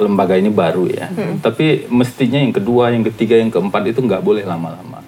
lembaga 0.00 0.34
ini 0.40 0.48
baru 0.48 0.88
ya. 0.88 1.12
Tapi 1.44 1.92
mestinya 1.92 2.40
yang 2.40 2.56
kedua, 2.56 2.88
yang 2.88 3.04
ketiga, 3.04 3.36
yang 3.36 3.52
keempat 3.52 3.84
itu 3.92 4.00
nggak 4.00 4.24
boleh 4.24 4.40
lama-lama. 4.48 5.04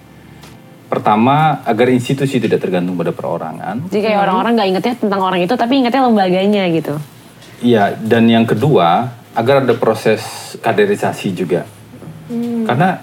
Pertama, 0.87 1.65
agar 1.65 1.89
institusi 1.89 2.37
tidak 2.37 2.61
tergantung 2.61 2.95
pada 2.95 3.09
perorangan. 3.09 3.89
Jadi 3.89 4.01
kayak 4.05 4.19
orang-orang 4.23 4.51
nggak 4.55 4.69
ingetnya 4.69 4.95
tentang 5.01 5.21
orang 5.25 5.41
itu 5.41 5.53
tapi 5.57 5.81
ingetnya 5.81 6.05
lembaganya 6.05 6.63
gitu. 6.69 6.93
Iya, 7.59 7.97
dan 7.97 8.29
yang 8.29 8.45
kedua, 8.45 9.09
agar 9.33 9.65
ada 9.65 9.73
proses 9.73 10.21
kaderisasi 10.61 11.33
juga. 11.33 11.65
Karena 12.69 13.01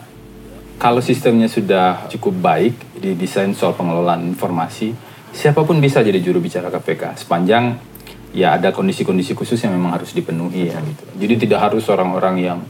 kalau 0.85 1.01
sistemnya 1.01 1.49
sudah 1.49 2.13
cukup 2.13 2.45
baik, 2.45 3.01
didesain 3.01 3.57
soal 3.57 3.73
pengelolaan 3.73 4.21
informasi, 4.29 4.93
siapa 5.33 5.65
pun 5.65 5.81
bisa 5.81 6.05
jadi 6.05 6.21
juru 6.21 6.45
bicara 6.45 6.69
KPK 6.69 7.25
sepanjang 7.25 7.81
ya 8.37 8.61
ada 8.61 8.69
kondisi-kondisi 8.69 9.33
khusus 9.33 9.57
yang 9.65 9.73
memang 9.73 9.97
harus 9.97 10.13
dipenuhi 10.13 10.69
ya 10.69 10.77
gitu. 10.85 11.05
Jadi 11.17 11.49
tidak 11.49 11.73
harus 11.73 11.89
orang-orang 11.89 12.37
yang 12.37 12.61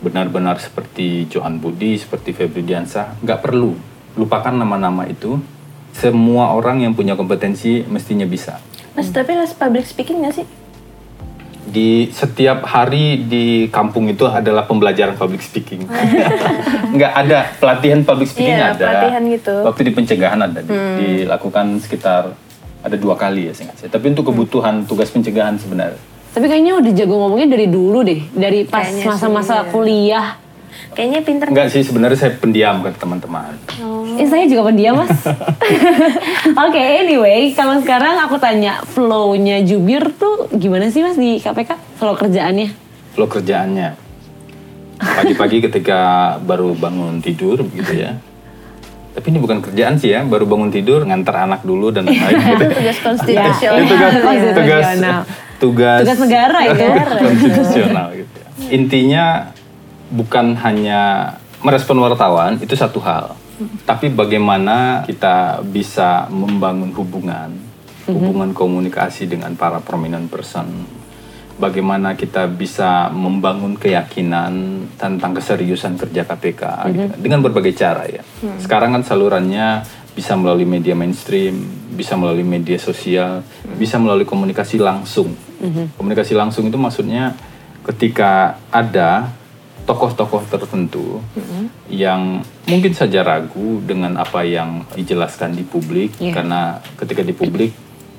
benar-benar 0.00 0.56
seperti 0.56 1.28
Johan 1.28 1.60
Budi, 1.60 2.00
seperti 2.00 2.32
Febri 2.32 2.64
Diansah, 2.64 3.20
nggak 3.20 3.44
perlu. 3.44 3.76
Lupakan 4.16 4.56
nama-nama 4.56 5.04
itu. 5.04 5.36
Semua 5.92 6.56
orang 6.56 6.80
yang 6.80 6.96
punya 6.96 7.20
kompetensi 7.20 7.84
mestinya 7.84 8.24
bisa. 8.24 8.64
Mas, 8.96 9.12
tapi 9.12 9.36
les 9.36 9.52
public 9.52 9.84
speaking 9.84 10.24
gak 10.24 10.40
sih? 10.40 10.46
Di 11.68 12.08
setiap 12.10 12.64
hari 12.64 13.28
di 13.28 13.68
kampung 13.68 14.08
itu 14.08 14.24
adalah 14.24 14.64
pembelajaran 14.64 15.14
public 15.14 15.44
speaking. 15.44 15.84
Nggak 16.96 17.12
ada 17.12 17.38
pelatihan 17.60 18.00
public 18.02 18.28
speaking 18.32 18.56
Iya, 18.56 18.74
ada. 18.74 18.86
pelatihan 18.88 19.22
gitu. 19.28 19.54
Waktu 19.68 19.80
di 19.84 19.92
pencegahan 19.92 20.40
ada 20.40 20.60
di- 20.64 21.24
dilakukan 21.24 21.78
sekitar 21.84 22.32
ada 22.80 22.96
dua 22.96 23.14
kali 23.14 23.48
ya 23.48 23.52
seingat 23.52 23.76
saya. 23.76 23.90
Tapi 23.92 24.16
untuk 24.16 24.32
kebutuhan 24.32 24.88
tugas 24.88 25.12
pencegahan 25.12 25.60
sebenarnya. 25.60 26.00
Tapi 26.32 26.44
kayaknya 26.48 26.72
udah 26.78 26.92
jago 26.94 27.14
ngomongnya 27.18 27.48
dari 27.56 27.66
dulu 27.68 27.98
deh. 28.04 28.20
Dari 28.32 28.64
pas 28.64 28.88
masa-masa 29.04 29.64
iya. 29.64 29.70
kuliah. 29.70 30.28
Kayaknya 30.98 31.20
pinter. 31.22 31.46
Enggak 31.46 31.70
sih 31.70 31.86
sebenarnya 31.86 32.18
saya 32.18 32.32
pendiam 32.34 32.82
ke 32.82 32.90
teman-teman. 32.90 33.54
Eh 34.18 34.26
saya 34.26 34.50
juga 34.50 34.66
pendiam 34.66 34.98
mas. 34.98 35.14
Oke 36.66 36.82
anyway 36.98 37.54
kalau 37.54 37.78
sekarang 37.78 38.18
aku 38.18 38.34
tanya 38.36 38.82
flow-nya 38.82 39.62
Jubir 39.62 40.10
tuh 40.12 40.50
gimana 40.50 40.90
sih 40.90 41.06
mas 41.06 41.14
di 41.14 41.38
KPK? 41.38 42.02
Flow 42.02 42.18
kerjaannya? 42.18 42.74
Lo 43.14 43.30
kerjaannya 43.30 43.94
pagi-pagi 44.98 45.62
ketika 45.62 46.00
baru 46.42 46.74
bangun 46.74 47.22
tidur 47.22 47.62
gitu 47.70 47.94
ya. 47.94 48.18
Tapi 49.14 49.30
ini 49.30 49.38
bukan 49.38 49.62
kerjaan 49.62 49.98
sih 49.98 50.10
ya, 50.10 50.26
baru 50.26 50.46
bangun 50.46 50.70
tidur 50.70 51.02
ngantar 51.02 51.46
anak 51.46 51.62
dulu 51.62 51.90
dan 51.90 52.06
lain-lain 52.06 52.38
gitu. 52.38 52.66
Tugas 52.74 52.98
Itu 52.98 53.06
konstitusional. 53.06 53.86
tugas, 53.86 54.12
tugas, 54.18 54.86
tugas, 55.62 56.00
Tugas 56.02 56.18
negara 56.18 56.58
itu. 56.66 56.84
konstitusional 57.22 58.06
gitu. 58.14 58.34
ya. 58.34 58.46
Intinya 58.74 59.24
bukan 60.08 60.56
hanya 60.64 61.34
merespon 61.64 61.98
wartawan 62.00 62.56
itu 62.62 62.74
satu 62.78 63.02
hal, 63.02 63.34
tapi 63.82 64.08
bagaimana 64.14 65.02
kita 65.04 65.60
bisa 65.66 66.30
membangun 66.30 66.94
hubungan, 66.94 67.50
hubungan 68.06 68.54
komunikasi 68.54 69.26
dengan 69.26 69.58
para 69.58 69.82
prominent 69.82 70.30
person. 70.30 70.96
Bagaimana 71.58 72.14
kita 72.14 72.46
bisa 72.46 73.10
membangun 73.10 73.74
keyakinan 73.74 74.86
tentang 74.94 75.34
keseriusan 75.34 75.98
kerja 75.98 76.22
KPK 76.22 76.62
gitu, 76.94 77.14
dengan 77.18 77.42
berbagai 77.42 77.74
cara 77.74 78.06
ya. 78.06 78.22
Sekarang 78.62 78.94
kan 78.94 79.02
salurannya 79.02 79.82
bisa 80.14 80.38
melalui 80.38 80.62
media 80.62 80.94
mainstream, 80.94 81.58
bisa 81.98 82.14
melalui 82.14 82.46
media 82.46 82.78
sosial, 82.78 83.42
bisa 83.74 83.98
melalui 83.98 84.22
komunikasi 84.22 84.78
langsung. 84.78 85.34
Komunikasi 85.98 86.38
langsung 86.38 86.70
itu 86.70 86.78
maksudnya 86.78 87.34
ketika 87.90 88.62
ada 88.70 89.34
tokoh-tokoh 89.88 90.44
tertentu 90.52 91.24
yang 91.88 92.44
mungkin 92.68 92.92
saja 92.92 93.24
ragu 93.24 93.80
dengan 93.80 94.20
apa 94.20 94.44
yang 94.44 94.84
dijelaskan 94.92 95.56
di 95.56 95.64
publik 95.64 96.12
Iya. 96.20 96.36
karena 96.36 96.60
ketika 97.00 97.24
di 97.24 97.32
publik 97.32 97.72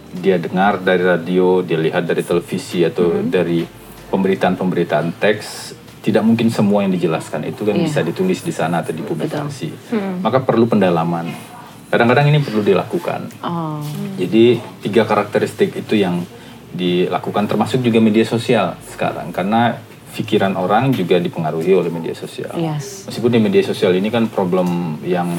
dia 0.10 0.42
dengar 0.42 0.82
dari 0.82 1.06
radio, 1.06 1.62
dia 1.62 1.78
lihat 1.78 2.10
dari 2.10 2.26
televisi 2.26 2.82
atau 2.82 3.22
dari 3.22 3.62
pemberitaan-pemberitaan 4.10 5.22
teks 5.22 5.78
tidak 6.02 6.26
mungkin 6.26 6.50
semua 6.50 6.82
yang 6.82 6.90
dijelaskan 6.90 7.46
itu 7.46 7.62
kan 7.62 7.78
Iya. 7.78 7.86
bisa 7.86 8.00
ditulis 8.02 8.42
di 8.42 8.50
sana 8.50 8.82
atau 8.82 8.90
dipublikasi. 8.90 9.94
Maka 10.26 10.42
perlu 10.42 10.66
pendalaman. 10.66 11.30
Kadang-kadang 11.94 12.34
ini 12.34 12.42
perlu 12.42 12.66
dilakukan. 12.66 13.30
Oh. 13.46 13.82
Jadi 14.18 14.58
tiga 14.82 15.06
karakteristik 15.06 15.78
itu 15.78 15.94
yang 15.94 16.26
dilakukan 16.70 17.46
termasuk 17.46 17.82
juga 17.82 17.98
media 17.98 18.26
sosial 18.26 18.78
sekarang 18.90 19.34
karena 19.34 19.78
pikiran 20.14 20.58
orang 20.58 20.92
juga 20.92 21.22
dipengaruhi 21.22 21.72
oleh 21.78 21.92
media 21.94 22.16
sosial. 22.18 22.54
Yes. 22.58 23.06
Meskipun 23.06 23.30
di 23.30 23.40
media 23.42 23.64
sosial 23.64 23.94
ini 23.96 24.10
kan 24.10 24.28
problem 24.28 25.00
yang 25.06 25.30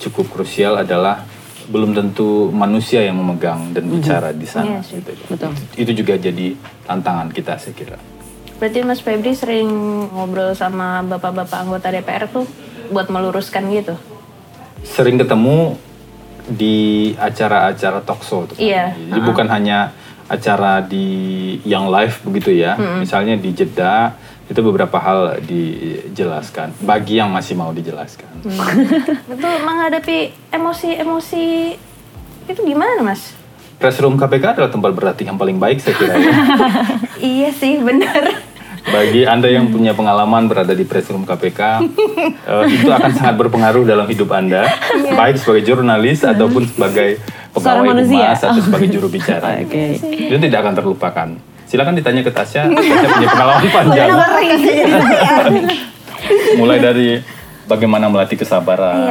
cukup 0.00 0.28
krusial 0.32 0.80
adalah 0.80 1.24
belum 1.66 1.98
tentu 1.98 2.48
manusia 2.54 3.02
yang 3.02 3.18
memegang 3.18 3.74
dan 3.74 3.90
bicara 3.90 4.30
di 4.30 4.46
sana. 4.46 4.78
Iya 4.78 4.80
sih. 4.86 5.02
gitu. 5.02 5.12
Betul. 5.26 5.52
Itu 5.74 5.92
juga 5.92 6.14
jadi 6.16 6.54
tantangan 6.86 7.28
kita 7.34 7.58
saya 7.58 7.74
kira. 7.74 7.98
Berarti 8.56 8.78
Mas 8.86 9.02
Febri 9.04 9.36
sering 9.36 9.68
ngobrol 10.14 10.56
sama 10.56 11.04
bapak-bapak 11.04 11.58
anggota 11.66 11.92
DPR 11.92 12.30
tuh 12.30 12.46
buat 12.88 13.10
meluruskan 13.10 13.68
gitu. 13.74 13.98
Sering 14.86 15.18
ketemu 15.18 15.76
di 16.46 17.10
acara-acara 17.18 18.00
talkshow. 18.06 18.46
tuh. 18.46 18.56
Iya. 18.56 18.94
Jadi 18.94 19.20
bukan 19.26 19.50
hanya 19.50 19.90
acara 20.26 20.82
di 20.82 21.06
yang 21.62 21.90
live 21.90 22.20
begitu 22.26 22.54
ya. 22.54 22.78
Misalnya 22.98 23.34
di 23.38 23.50
Jeddah 23.54 24.14
itu 24.46 24.60
beberapa 24.62 24.94
hal 25.02 25.42
dijelaskan 25.42 26.70
bagi 26.86 27.18
yang 27.18 27.34
masih 27.34 27.58
mau 27.58 27.74
dijelaskan. 27.74 28.46
Itu 29.34 29.48
menghadapi 29.66 30.30
emosi-emosi 30.54 31.46
itu 32.46 32.60
gimana 32.62 33.02
Mas? 33.02 33.34
Press 33.82 33.98
room 33.98 34.14
KPK 34.14 34.54
adalah 34.54 34.70
tempat 34.70 34.94
berlatih 34.94 35.26
yang 35.26 35.34
paling 35.34 35.58
baik 35.58 35.82
saya 35.82 35.98
kira 35.98 36.14
ya. 36.14 36.32
iya 37.34 37.50
sih 37.50 37.82
bener. 37.82 38.38
Bagi 38.86 39.26
Anda 39.26 39.50
yang 39.50 39.74
punya 39.74 39.98
pengalaman 39.98 40.46
berada 40.46 40.70
di 40.70 40.86
press 40.86 41.10
room 41.10 41.26
KPK, 41.26 41.60
eh, 42.54 42.64
itu 42.70 42.86
akan 42.86 43.10
sangat 43.18 43.34
berpengaruh 43.34 43.82
dalam 43.82 44.06
hidup 44.06 44.30
Anda, 44.30 44.70
baik 44.94 45.42
sebagai 45.42 45.66
jurnalis 45.66 46.22
ataupun 46.22 46.70
sebagai 46.70 47.18
pegawai 47.56 47.88
manusia. 47.88 48.36
humas 48.36 48.40
atau 48.44 48.60
sebagai 48.60 48.88
juru 48.92 49.08
bicara. 49.08 49.56
Oke. 49.64 49.96
Itu 50.00 50.36
tidak 50.36 50.60
akan 50.64 50.74
terlupakan. 50.76 51.28
Silakan 51.66 51.94
ditanya 51.98 52.22
ke 52.22 52.30
Tasya, 52.30 52.62
Tasya 52.76 53.08
punya 53.10 53.28
pengalaman 53.32 53.68
panjang. 53.72 54.08
Mulai 56.60 56.78
dari 56.78 57.08
bagaimana 57.66 58.06
melatih 58.06 58.38
kesabaran, 58.38 59.02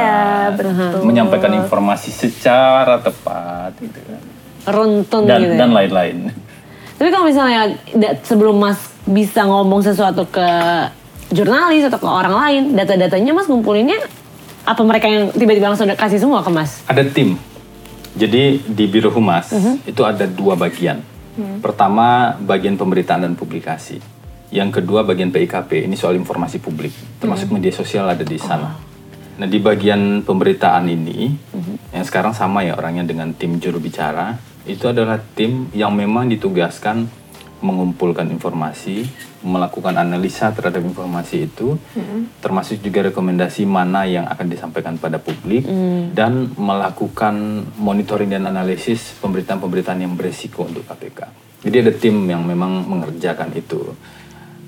betul. 0.56 1.04
menyampaikan 1.04 1.52
informasi 1.54 2.08
secara 2.08 2.98
tepat, 3.00 3.76
gitu 3.78 4.00
kan. 4.00 4.20
Runtun 4.66 5.22
dan 5.28 5.40
gitu. 5.44 5.54
ya. 5.54 5.58
dan 5.60 5.70
lain-lain. 5.70 6.16
Tapi 6.96 7.08
kalau 7.12 7.28
misalnya 7.28 7.76
sebelum 8.24 8.56
Mas 8.56 8.80
bisa 9.04 9.44
ngomong 9.44 9.84
sesuatu 9.84 10.24
ke 10.26 10.48
jurnalis 11.30 11.86
atau 11.86 12.00
ke 12.00 12.08
orang 12.08 12.34
lain, 12.34 12.62
data-datanya 12.74 13.36
Mas 13.36 13.46
ngumpulinnya 13.46 14.00
apa 14.66 14.82
mereka 14.82 15.06
yang 15.06 15.30
tiba-tiba 15.30 15.70
langsung 15.70 15.86
kasih 15.94 16.18
semua 16.18 16.42
ke 16.42 16.50
Mas? 16.50 16.82
Ada 16.90 17.06
tim. 17.06 17.38
Jadi 18.16 18.64
di 18.64 18.84
Biro 18.88 19.12
Humas 19.12 19.52
Mhm. 19.52 19.84
itu 19.84 20.02
ada 20.02 20.24
dua 20.24 20.56
bagian. 20.56 21.04
Pertama 21.60 22.32
bagian 22.40 22.80
pemberitaan 22.80 23.28
dan 23.28 23.36
publikasi. 23.36 24.00
Yang 24.48 24.80
kedua 24.80 25.04
bagian 25.04 25.28
PIKP, 25.28 25.84
ini 25.84 25.92
soal 25.92 26.16
informasi 26.16 26.56
publik, 26.64 26.96
termasuk 27.20 27.52
media 27.52 27.68
sosial 27.68 28.08
ada 28.08 28.24
di 28.24 28.40
sana. 28.40 28.72
Nah 29.36 29.44
di 29.44 29.60
bagian 29.60 30.24
pemberitaan 30.24 30.88
ini, 30.88 31.36
yang 31.92 32.04
sekarang 32.08 32.32
sama 32.32 32.64
ya 32.64 32.72
orangnya 32.72 33.04
dengan 33.04 33.36
tim 33.36 33.60
juru 33.60 33.76
bicara, 33.76 34.32
itu 34.64 34.88
adalah 34.88 35.20
tim 35.20 35.68
yang 35.76 35.92
memang 35.92 36.32
ditugaskan 36.32 37.04
mengumpulkan 37.64 38.28
informasi, 38.28 39.08
melakukan 39.40 39.96
analisa 39.96 40.52
terhadap 40.52 40.84
informasi 40.84 41.48
itu, 41.48 41.80
termasuk 42.44 42.84
juga 42.84 43.08
rekomendasi 43.08 43.64
mana 43.64 44.04
yang 44.04 44.28
akan 44.28 44.46
disampaikan 44.50 45.00
pada 45.00 45.16
publik, 45.16 45.64
dan 46.12 46.52
melakukan 46.56 47.64
monitoring 47.80 48.28
dan 48.28 48.44
analisis 48.44 49.16
pemberitaan-pemberitaan 49.22 50.04
yang 50.04 50.12
beresiko 50.14 50.68
untuk 50.68 50.84
KPK. 50.84 51.20
Jadi 51.64 51.76
ada 51.82 51.92
tim 51.96 52.16
yang 52.28 52.44
memang 52.44 52.84
mengerjakan 52.84 53.50
itu. 53.56 53.96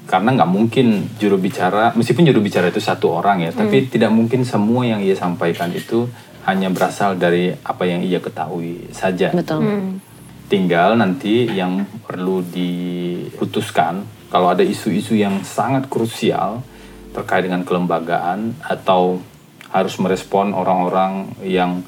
Karena 0.09 0.33
nggak 0.33 0.49
mungkin 0.49 1.05
juru 1.21 1.37
bicara, 1.37 1.93
meskipun 1.93 2.25
juru 2.25 2.41
bicara 2.41 2.73
itu 2.73 2.81
satu 2.81 3.13
orang 3.13 3.45
ya, 3.45 3.53
tapi 3.53 3.93
tidak 3.93 4.09
mungkin 4.09 4.41
semua 4.41 4.89
yang 4.89 5.05
ia 5.05 5.13
sampaikan 5.13 5.69
itu 5.69 6.09
hanya 6.49 6.73
berasal 6.73 7.21
dari 7.21 7.53
apa 7.53 7.85
yang 7.85 8.01
ia 8.01 8.17
ketahui 8.17 8.89
saja. 8.89 9.37
Betul. 9.37 10.01
Tinggal 10.49 10.97
nanti 10.97 11.45
yang 11.45 11.85
perlu 12.09 12.41
diputuskan. 12.41 14.01
Kalau 14.33 14.49
ada 14.49 14.65
isu-isu 14.65 15.13
yang 15.13 15.45
sangat 15.45 15.93
krusial 15.93 16.65
terkait 17.13 17.45
dengan 17.45 17.65
kelembagaan 17.65 18.57
atau 18.65 19.21
harus 19.69 19.95
merespon 20.01 20.57
orang-orang 20.57 21.29
yang 21.45 21.85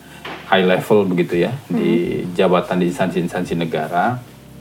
high 0.53 0.67
level 0.67 1.09
begitu 1.09 1.47
ya 1.49 1.53
di 1.71 2.21
jabatan 2.37 2.83
di 2.83 2.93
instansi-instansi 2.93 3.55
negara 3.57 4.19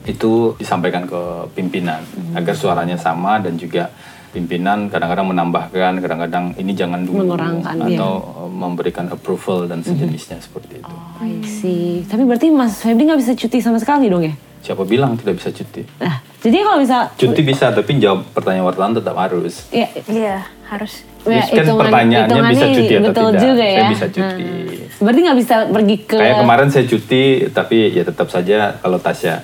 itu 0.08 0.56
disampaikan 0.56 1.04
ke 1.04 1.52
pimpinan 1.52 2.00
agar 2.32 2.56
suaranya 2.56 2.96
sama 2.96 3.36
dan 3.42 3.60
juga 3.60 3.92
pimpinan 4.30 4.86
kadang-kadang 4.86 5.26
menambahkan 5.26 5.98
kadang-kadang 5.98 6.44
ini 6.54 6.72
jangan 6.72 7.02
dulu 7.02 7.26
Mengurangkan, 7.28 7.74
iya. 7.84 7.98
atau 7.98 8.12
uh, 8.38 8.46
memberikan 8.46 9.06
approval 9.06 9.66
dan 9.66 9.80
sejenisnya 9.80 10.38
seperti 10.38 10.78
itu. 10.78 10.94
I 11.18 11.42
see. 11.42 12.02
Tapi 12.02 12.22
berarti 12.22 12.48
Mas 12.48 12.78
Febri 12.78 13.04
nggak 13.04 13.18
bisa 13.18 13.34
cuti 13.34 13.58
sama 13.58 13.76
sekali 13.76 14.06
dong 14.06 14.22
ya? 14.22 14.34
Siapa 14.60 14.84
bilang 14.84 15.16
tidak 15.16 15.36
bisa 15.36 15.50
cuti? 15.50 15.82
Nah, 15.98 16.20
jadi 16.38 16.56
kalau 16.60 16.78
bisa 16.78 17.08
Cuti 17.12 17.40
bisa, 17.40 17.72
tapi 17.72 17.96
jawab 17.96 18.28
pertanyaan 18.30 18.66
wartawan 18.66 18.92
tetap 18.92 19.16
harus. 19.16 19.66
ya, 19.70 19.88
Iya, 20.04 20.36
harus. 20.66 21.00
ya, 21.22 21.40
kan 21.42 21.64
hitungan- 21.64 21.80
pertanyaannya 21.82 22.42
bisa 22.46 22.66
cuti 22.70 22.94
atau 22.94 23.06
betul 23.08 23.28
tidak. 23.28 23.40
juga 23.40 23.64
Saya 23.64 23.72
ya. 23.74 23.88
bisa 23.88 24.06
cuti. 24.06 24.44
Hmm. 24.44 25.00
Berarti 25.00 25.20
nggak 25.22 25.38
bisa 25.40 25.54
pergi 25.66 25.96
ke 26.02 26.16
Kayak 26.16 26.36
kemarin 26.38 26.68
saya 26.68 26.84
cuti, 26.86 27.22
tapi 27.50 27.76
ya 27.90 28.02
tetap 28.04 28.28
saja 28.28 28.56
kalau 28.78 28.98
Tasya 28.98 29.34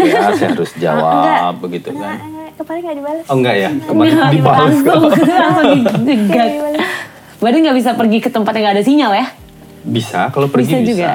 ya 0.00 0.32
saya 0.32 0.48
harus 0.50 0.72
jawab 0.80 1.60
begitu 1.60 1.92
kan. 1.92 2.16
Kemarin 2.54 2.80
nggak 2.82 2.96
dibalas. 2.96 3.24
Oh 3.26 3.36
enggak 3.36 3.56
ya, 3.56 3.70
kemarin 3.82 4.10
Nggak, 4.16 4.32
dibalas 4.32 4.74
langsung, 4.78 5.02
langsung 5.10 5.64
dijegat. 6.00 6.50
Berarti 7.36 7.58
nggak 7.60 7.76
bisa 7.76 7.90
pergi 7.92 8.18
ke 8.18 8.28
tempat 8.28 8.52
yang 8.52 8.62
nggak 8.64 8.74
ada 8.74 8.84
sinyal 8.84 9.12
ya? 9.12 9.26
Bisa, 9.82 10.20
kalau 10.28 10.46
pergi 10.46 10.70
Bisa 10.70 10.78
bisa. 10.78 10.88
juga? 10.88 11.12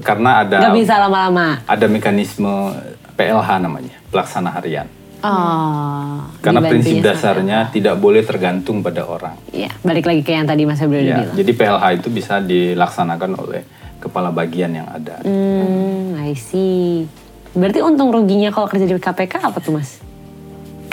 Karena 0.00 0.40
ada 0.40 0.56
Nggak 0.58 0.74
bisa 0.74 0.94
lama-lama. 0.98 1.60
ada 1.62 1.86
mekanisme 1.86 2.48
PLH 3.12 3.48
namanya, 3.60 3.94
pelaksana 4.08 4.50
harian. 4.50 4.88
Oh. 5.22 6.18
Karena 6.40 6.58
dibantunya 6.58 6.72
prinsip 6.72 6.94
sama- 6.96 7.06
dasarnya 7.06 7.58
tidak 7.70 7.94
boleh 7.96 8.22
tergantung 8.22 8.80
pada 8.80 9.04
orang. 9.04 9.38
Iya, 9.48 9.70
balik 9.80 10.02
lagi 10.02 10.20
ke 10.20 10.32
yang 10.32 10.44
tadi 10.44 10.64
Mas 10.64 10.76
Febri 10.76 10.98
udah 10.98 11.06
Ya, 11.06 11.16
bilang. 11.22 11.36
jadi 11.36 11.50
PLH 11.52 11.84
itu 11.94 12.08
bisa 12.08 12.34
dilaksanakan 12.40 13.30
oleh 13.36 13.62
kepala 13.98 14.34
bagian 14.34 14.72
yang 14.72 14.88
ada. 14.88 15.22
Hmm, 15.22 16.18
I 16.18 16.34
see. 16.34 17.06
Berarti 17.52 17.78
untung 17.78 18.10
ruginya 18.10 18.48
kalau 18.48 18.66
kerja 18.66 18.82
di 18.82 18.96
KPK 18.96 19.34
apa 19.44 19.60
tuh 19.60 19.76
Mas? 19.76 20.02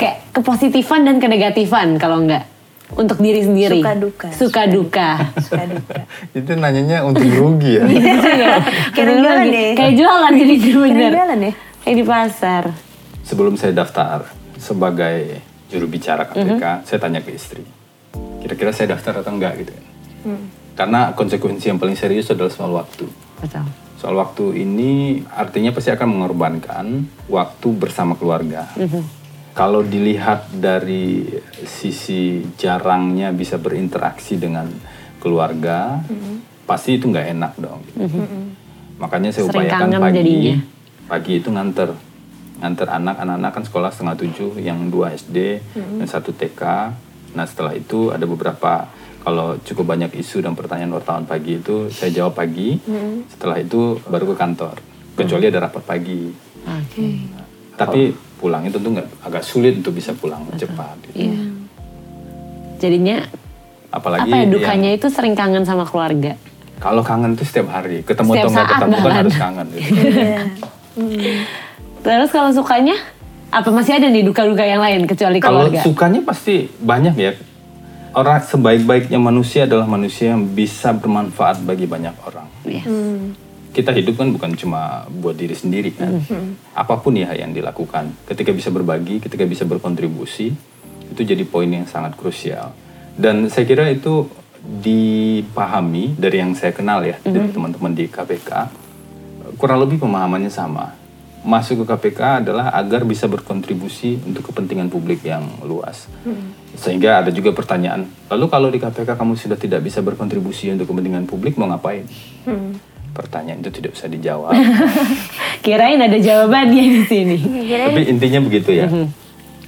Kayak 0.00 0.32
kepositifan 0.32 1.04
dan 1.04 1.20
kenegatifan 1.20 2.00
kalau 2.00 2.24
enggak 2.24 2.48
untuk 2.96 3.20
diri 3.20 3.44
sendiri. 3.44 3.84
Suka 3.84 3.92
duka. 3.94 4.28
Suka 4.32 4.62
duka. 4.66 5.10
Suka 5.38 5.64
duka. 5.68 6.00
Itu 6.40 6.56
nanyanya 6.56 7.04
untuk 7.04 7.22
rugi 7.22 7.76
ya. 7.78 7.84
Gitu 7.84 8.28
ya. 8.32 8.56
Kayak 8.96 9.06
jualan 9.20 9.46
deh. 9.46 9.70
Kayak 9.76 9.94
jualan 9.94 10.32
jadi 10.32 10.54
bener. 10.74 11.10
Jalan 11.12 11.38
ya? 11.38 11.52
Kayak 11.84 11.96
di 12.00 12.04
pasar. 12.08 12.64
Sebelum 13.22 13.54
saya 13.54 13.76
daftar 13.76 14.26
sebagai 14.56 15.38
juru 15.70 15.86
bicara 15.86 16.26
KPK, 16.26 16.64
Mhm. 16.64 16.82
saya 16.82 16.98
tanya 16.98 17.20
ke 17.22 17.30
istri, 17.30 17.62
kira-kira 18.42 18.74
saya 18.74 18.96
daftar 18.96 19.22
atau 19.22 19.30
enggak 19.30 19.62
gitu 19.62 19.70
kan. 19.70 19.84
Hmm. 20.26 20.44
Karena 20.74 21.12
konsekuensi 21.14 21.70
yang 21.70 21.78
paling 21.78 21.94
serius 21.94 22.32
adalah 22.32 22.50
soal 22.50 22.74
waktu. 22.74 23.06
Betul. 23.38 23.68
Soal 24.00 24.16
waktu 24.16 24.64
ini 24.64 25.22
artinya 25.30 25.70
pasti 25.70 25.92
akan 25.92 26.08
mengorbankan 26.10 26.86
waktu 27.28 27.68
bersama 27.70 28.16
keluarga. 28.16 28.66
Kalau 29.50 29.82
dilihat 29.82 30.54
dari 30.54 31.26
sisi 31.66 32.40
jarangnya 32.54 33.34
bisa 33.34 33.58
berinteraksi 33.58 34.38
dengan 34.38 34.70
keluarga, 35.20 36.00
pasti 36.64 36.96
itu 36.96 37.10
nggak 37.10 37.26
enak 37.34 37.52
dong. 37.58 37.82
Makanya 39.02 39.34
saya 39.34 39.48
Sering 39.48 39.66
upayakan 39.66 39.88
pagi, 40.00 40.16
jadinya. 40.20 40.56
pagi 41.08 41.32
itu 41.40 41.48
nganter, 41.50 41.90
nganter 42.60 42.88
anak, 42.88 43.16
anak-anak 43.20 43.50
kan 43.52 43.64
sekolah 43.64 43.90
setengah 43.90 44.16
tujuh, 44.20 44.50
yang 44.60 44.92
dua 44.92 45.16
SD 45.16 45.60
dan 45.74 46.06
satu 46.06 46.30
TK. 46.36 46.62
Nah 47.34 47.44
setelah 47.48 47.74
itu 47.74 48.14
ada 48.14 48.24
beberapa 48.28 48.86
kalau 49.20 49.60
cukup 49.60 49.92
banyak 49.92 50.16
isu 50.16 50.40
dan 50.40 50.56
pertanyaan 50.56 50.96
wartawan 50.96 51.28
pagi 51.28 51.60
itu 51.60 51.92
saya 51.92 52.08
jawab 52.12 52.38
pagi. 52.38 52.80
Setelah 53.28 53.60
itu 53.60 54.00
baru 54.08 54.32
ke 54.32 54.36
kantor. 54.38 54.76
Kecuali 55.18 55.44
ada 55.50 55.68
rapat 55.68 55.82
pagi. 55.84 56.32
Oke. 56.64 57.08
Tapi 57.76 58.29
pulangnya 58.40 58.72
tentu 58.72 58.88
nggak 58.90 59.08
agak 59.20 59.42
sulit 59.42 59.76
untuk 59.76 59.92
bisa 59.92 60.10
pulang 60.12 60.40
cepat. 60.54 60.96
gitu. 61.06 61.28
Iya. 61.28 61.40
Jadinya 62.78 63.16
Apalagi 63.90 64.24
apa 64.24 64.32
ya 64.32 64.40
yang- 64.40 64.50
dukanya 64.50 64.90
itu 64.90 65.06
sering 65.06 65.34
kangen 65.34 65.62
sama 65.62 65.84
keluarga. 65.84 66.34
kalau 66.78 67.04
kangen 67.04 67.36
tuh 67.36 67.44
setiap 67.44 67.68
hari 67.68 68.00
ketemu 68.00 68.30
Setiap 68.32 68.40
atau 68.40 68.48
nggak 68.48 68.64
saat 68.64 68.72
ketemu 68.72 68.96
kan 68.98 69.12
harus 69.14 69.36
kangen. 69.36 69.66
Gitu. 69.68 69.92
Iya. 70.90 71.34
Terus 72.00 72.30
kalau 72.30 72.50
sukanya 72.50 72.96
apa 73.48 73.68
masih 73.68 73.94
ada 73.94 74.06
nih 74.06 74.22
duka-duka 74.22 74.62
yang 74.62 74.80
lain 74.80 75.04
kecuali 75.04 75.38
Kalau 75.38 75.68
keluarga? 75.68 75.80
sukanya 75.82 76.20
pasti 76.20 76.66
banyak 76.72 77.14
ya. 77.14 77.32
Orang 78.10 78.42
sebaik-baiknya 78.42 79.18
manusia 79.18 79.64
adalah 79.64 79.86
manusia 79.86 80.32
yang 80.32 80.42
bisa 80.44 80.90
bermanfaat 80.90 81.62
bagi 81.62 81.84
banyak 81.84 82.10
orang. 82.22 82.48
Yes. 82.64 82.88
Kita 83.70 83.94
hidup 83.94 84.18
kan 84.18 84.34
bukan 84.34 84.50
cuma 84.58 85.06
buat 85.08 85.38
diri 85.38 85.54
sendiri 85.54 85.94
kan. 85.94 86.18
Apa 86.74 86.98
pun 86.98 87.14
ya 87.14 87.30
yang 87.38 87.54
dilakukan, 87.54 88.26
ketika 88.26 88.50
bisa 88.50 88.68
berbagi, 88.74 89.22
ketika 89.22 89.46
bisa 89.46 89.62
berkontribusi, 89.62 90.50
itu 91.10 91.20
jadi 91.22 91.42
poin 91.46 91.70
yang 91.70 91.86
sangat 91.86 92.18
krusial. 92.18 92.74
Dan 93.14 93.46
saya 93.46 93.66
kira 93.66 93.86
itu 93.90 94.26
dipahami 94.60 96.18
dari 96.18 96.42
yang 96.42 96.52
saya 96.58 96.74
kenal 96.74 97.00
ya, 97.06 97.16
dari 97.22 97.48
teman-teman 97.48 97.94
di 97.94 98.10
KPK, 98.10 98.50
kurang 99.56 99.86
lebih 99.86 100.02
pemahamannya 100.02 100.50
sama. 100.50 100.98
Masuk 101.40 101.82
ke 101.82 101.84
KPK 101.88 102.44
adalah 102.44 102.68
agar 102.76 103.08
bisa 103.08 103.24
berkontribusi 103.24 104.20
untuk 104.28 104.52
kepentingan 104.52 104.92
publik 104.92 105.24
yang 105.24 105.46
luas. 105.64 106.04
Sehingga 106.76 107.24
ada 107.24 107.32
juga 107.32 107.56
pertanyaan, 107.56 108.04
lalu 108.28 108.44
kalau 108.52 108.68
di 108.68 108.76
KPK 108.76 109.16
kamu 109.16 109.40
sudah 109.40 109.56
tidak 109.56 109.80
bisa 109.80 110.04
berkontribusi 110.04 110.68
untuk 110.68 110.92
kepentingan 110.92 111.24
publik, 111.24 111.56
mau 111.56 111.70
ngapain? 111.72 112.04
Pertanyaan 113.10 113.58
itu 113.60 113.70
tidak 113.74 113.98
bisa 113.98 114.06
dijawab. 114.06 114.54
Kirain 115.64 115.98
ada 115.98 116.18
jawabannya 116.18 116.84
di 117.00 117.02
sini. 117.04 117.36
Tapi 117.90 118.02
intinya 118.06 118.40
begitu 118.42 118.70
ya. 118.70 118.86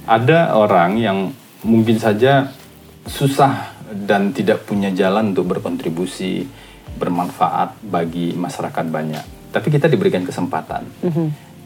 Ada 0.07 0.55
orang 0.55 0.99
yang 0.99 1.17
mungkin 1.63 1.99
saja 1.99 2.51
susah 3.07 3.75
dan 3.93 4.31
tidak 4.31 4.65
punya 4.65 4.89
jalan 4.95 5.35
untuk 5.35 5.51
berkontribusi 5.53 6.47
bermanfaat 6.97 7.83
bagi 7.83 8.33
masyarakat 8.33 8.85
banyak. 8.89 9.25
Tapi 9.53 9.67
kita 9.69 9.85
diberikan 9.91 10.25
kesempatan. 10.25 10.83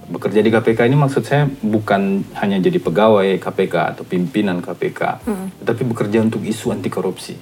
Bekerja 0.07 0.39
di 0.39 0.47
KPK 0.47 0.87
ini 0.87 0.95
maksud 0.95 1.23
saya 1.27 1.47
bukan 1.47 2.23
hanya 2.39 2.63
jadi 2.63 2.79
pegawai 2.79 3.39
KPK 3.43 3.75
atau 3.95 4.03
pimpinan 4.07 4.63
KPK, 4.63 5.23
tetapi 5.63 5.83
bekerja 5.83 6.23
untuk 6.23 6.43
isu 6.47 6.71
anti 6.71 6.87
korupsi. 6.87 7.35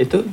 Itu 0.00 0.24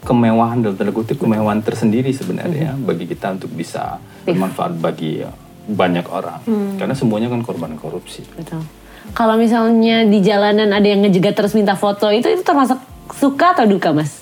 kemewahan 0.00 0.60
dalam 0.60 0.74
tanda 0.74 0.90
kutip 0.90 1.18
kemewahan 1.18 1.60
tersendiri 1.60 2.10
sebenarnya 2.10 2.74
bagi 2.76 3.04
kita 3.04 3.34
untuk 3.34 3.50
bisa 3.50 3.98
bermanfaat 4.22 4.76
bagi 4.76 5.20
banyak 5.64 6.06
orang. 6.06 6.40
Karena 6.76 6.94
semuanya 6.94 7.28
kan 7.28 7.42
korban 7.42 7.74
korupsi. 7.74 8.24
Betul. 8.30 8.62
Kalau 9.08 9.34
misalnya 9.34 10.04
di 10.04 10.20
jalanan 10.20 10.68
ada 10.68 10.84
yang 10.84 11.00
ngejegat 11.00 11.32
terus 11.34 11.52
minta 11.52 11.72
foto, 11.72 12.08
itu 12.08 12.26
itu 12.26 12.42
termasuk 12.42 12.76
suka 13.10 13.52
atau 13.52 13.64
duka, 13.64 13.88
Mas? 13.90 14.20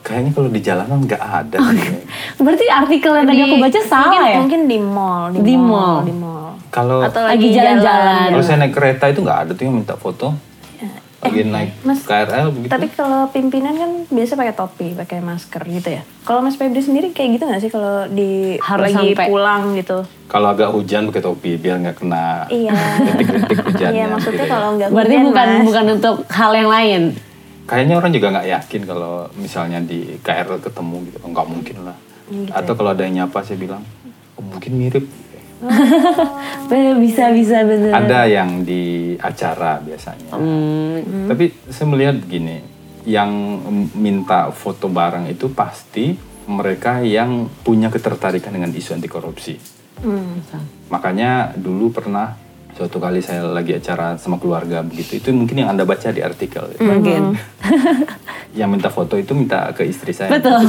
Kayaknya 0.00 0.30
kalau 0.32 0.48
di 0.48 0.60
jalanan 0.60 0.98
nggak 1.02 1.18
ada. 1.18 1.56
sih. 1.58 2.04
Berarti 2.44 2.64
artikel 2.68 3.12
yang 3.12 3.26
tadi 3.26 3.40
aku 3.42 3.56
baca 3.58 3.80
salah 3.82 4.06
mungkin, 4.06 4.22
ya? 4.22 4.38
Mungkin 4.38 4.60
di 4.66 4.78
mall, 4.78 5.22
di, 5.28 5.38
Di 5.42 5.56
mall, 5.56 5.66
mall. 5.66 5.98
di 6.04 6.14
mall. 6.14 6.48
Kalau 6.68 7.00
Atau 7.00 7.24
Lagi 7.24 7.48
jalan-jalan. 7.50 7.82
jalan. 7.82 8.28
kalau 8.30 8.44
saya 8.44 8.58
naik 8.60 8.74
kereta 8.76 9.04
itu 9.08 9.20
nggak 9.20 9.38
ada 9.42 9.50
tuh 9.50 9.62
yang 9.64 9.74
minta 9.74 9.94
foto. 9.96 10.26
Lagi 11.18 11.42
naik 11.42 11.70
Mas, 11.80 12.00
KRL 12.02 12.48
begitu. 12.50 12.68
Tapi 12.68 12.86
kalau 12.88 13.26
pimpinan 13.26 13.72
kan 13.72 13.90
biasa 14.06 14.32
pakai 14.34 14.54
topi, 14.54 14.88
pakai 14.92 15.18
masker 15.18 15.62
gitu 15.64 15.88
ya. 15.90 16.02
Kalau 16.22 16.40
Mas 16.40 16.54
Febri 16.54 16.78
sendiri 16.78 17.10
kayak 17.10 17.30
gitu 17.34 17.44
nggak 17.44 17.58
sih 17.58 17.70
kalau 17.70 18.04
di 18.06 18.54
Harus 18.58 18.92
lagi 18.92 19.12
sampai. 19.12 19.26
pulang 19.26 19.62
gitu? 19.74 19.98
Kalau 20.26 20.48
agak 20.48 20.70
hujan 20.70 21.06
pakai 21.06 21.22
topi 21.22 21.50
biar 21.56 21.76
nggak 21.78 21.96
kena 21.96 22.44
Iya. 22.46 22.74
detik-detik 23.08 23.58
hujannya. 23.64 23.94
Iya, 23.94 24.04
maksudnya 24.08 24.34
gitu 24.34 24.44
ya. 24.44 24.52
kalau 24.52 24.68
nggak 24.76 24.88
Berarti 24.90 25.14
hujan, 25.14 25.26
bukan 25.26 25.48
Mas. 25.48 25.64
bukan 25.64 25.84
untuk 25.90 26.16
hal 26.28 26.52
yang 26.52 26.68
lain. 26.68 27.02
Kayaknya 27.66 27.94
orang 27.96 28.12
juga 28.12 28.26
nggak 28.30 28.46
yakin 28.48 28.80
kalau 28.84 29.12
misalnya 29.34 29.78
di 29.80 29.98
KRL 30.20 30.58
ketemu 30.60 30.96
gitu. 31.04 31.16
Nggak 31.24 31.46
mungkin 31.46 31.76
lah. 31.82 31.96
Gitu 32.26 32.50
Atau 32.50 32.72
kalau 32.74 32.90
ada 32.90 33.02
yang 33.02 33.14
nyapa 33.20 33.38
saya 33.40 33.56
bilang, 33.56 33.82
oh, 34.34 34.44
mungkin 34.44 34.72
mirip. 34.74 35.04
Eh, 36.66 36.94
Bisa 36.98 37.30
bisa 37.30 37.62
bener. 37.62 37.94
Ada 37.94 38.26
yang 38.26 38.66
di 38.66 39.14
acara 39.16 39.78
biasanya. 39.80 40.34
Hmm, 40.34 41.30
Tapi 41.30 41.54
saya 41.70 41.86
melihat 41.88 42.16
gini, 42.26 42.58
yang 43.06 43.30
minta 43.94 44.50
foto 44.50 44.90
bareng 44.90 45.30
itu 45.30 45.46
pasti 45.48 46.18
mereka 46.46 47.02
yang 47.02 47.46
punya 47.62 47.86
ketertarikan 47.86 48.50
dengan 48.50 48.70
isu 48.74 48.98
anti 48.98 49.06
korupsi. 49.06 49.54
Hmm. 50.02 50.42
Makanya 50.90 51.54
dulu 51.54 51.94
pernah 51.94 52.34
suatu 52.76 53.00
kali 53.00 53.24
saya 53.24 53.46
lagi 53.48 53.72
acara 53.72 54.20
sama 54.20 54.36
keluarga 54.36 54.84
begitu, 54.84 55.16
itu 55.16 55.32
mungkin 55.32 55.64
yang 55.64 55.72
anda 55.72 55.86
baca 55.86 56.12
di 56.12 56.20
artikel. 56.20 56.76
mungkin. 56.76 57.38
Yang 58.52 58.68
minta 58.72 58.88
foto 58.88 59.14
itu 59.16 59.32
minta 59.32 59.72
ke 59.72 59.84
istri 59.84 60.12
saya. 60.12 60.32
Betul. 60.34 60.60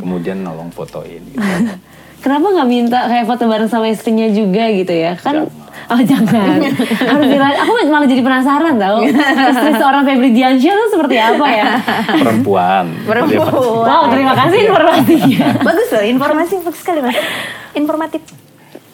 Kemudian 0.00 0.40
nolong 0.40 0.70
fotoin. 0.70 1.20
Gitu. 1.20 1.42
Kenapa 2.24 2.46
nggak 2.48 2.64
minta 2.66 3.04
kayak 3.04 3.28
foto 3.28 3.44
bareng 3.44 3.68
sama 3.68 3.86
istrinya 3.86 4.24
juga 4.26 4.64
gitu 4.72 4.88
ya? 4.90 5.12
Kan 5.14 5.44
Jangan. 5.44 5.62
Oh 5.84 6.00
jangan. 6.00 6.56
Harus 7.12 7.26
bilang, 7.28 7.52
aku 7.52 7.70
malah 7.84 8.08
jadi 8.08 8.22
penasaran 8.24 8.74
tau. 8.80 9.04
Istri 9.04 9.72
seorang 9.76 10.02
Febri 10.02 10.32
Diansyah 10.32 10.72
tuh 10.72 10.88
seperti 10.88 11.16
apa 11.18 11.46
ya? 11.46 11.66
Perempuan. 12.16 12.84
Perempuan. 13.04 13.52
Wow, 13.84 14.08
terima 14.08 14.32
kasih 14.32 14.58
informasinya. 14.64 15.46
Bagus 15.60 15.88
loh, 15.92 16.04
informasi 16.08 16.52
bagus 16.64 16.80
sekali 16.80 17.04
mas. 17.04 17.18
Informatif. 17.76 18.24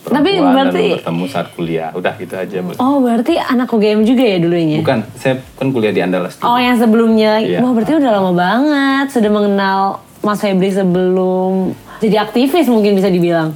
Tapi 0.03 0.31
berarti- 0.43 0.91
dan 0.91 0.99
bertemu 0.99 1.25
saat 1.31 1.47
kuliah. 1.55 1.95
Udah 1.95 2.19
gitu 2.19 2.35
aja. 2.35 2.59
Bu. 2.59 2.75
Oh 2.75 2.99
berarti 2.99 3.39
anak 3.39 3.71
UGM 3.71 4.03
juga 4.03 4.25
ya 4.27 4.43
dulunya? 4.43 4.83
Bukan, 4.83 4.99
saya 5.15 5.39
kan 5.55 5.71
kuliah 5.71 5.95
di 5.95 6.03
Andalas 6.03 6.35
dulu. 6.35 6.49
Oh 6.49 6.59
yang 6.59 6.75
sebelumnya, 6.75 7.39
Iya. 7.39 7.63
wah 7.63 7.71
berarti 7.71 7.95
udah 7.95 8.11
lama 8.11 8.33
banget 8.35 9.07
sudah 9.15 9.31
mengenal 9.31 9.79
Mas 10.21 10.43
Febri 10.43 10.75
sebelum 10.75 11.71
jadi 12.01 12.17
aktivis 12.19 12.67
mungkin 12.67 12.97
bisa 12.97 13.13
dibilang. 13.13 13.53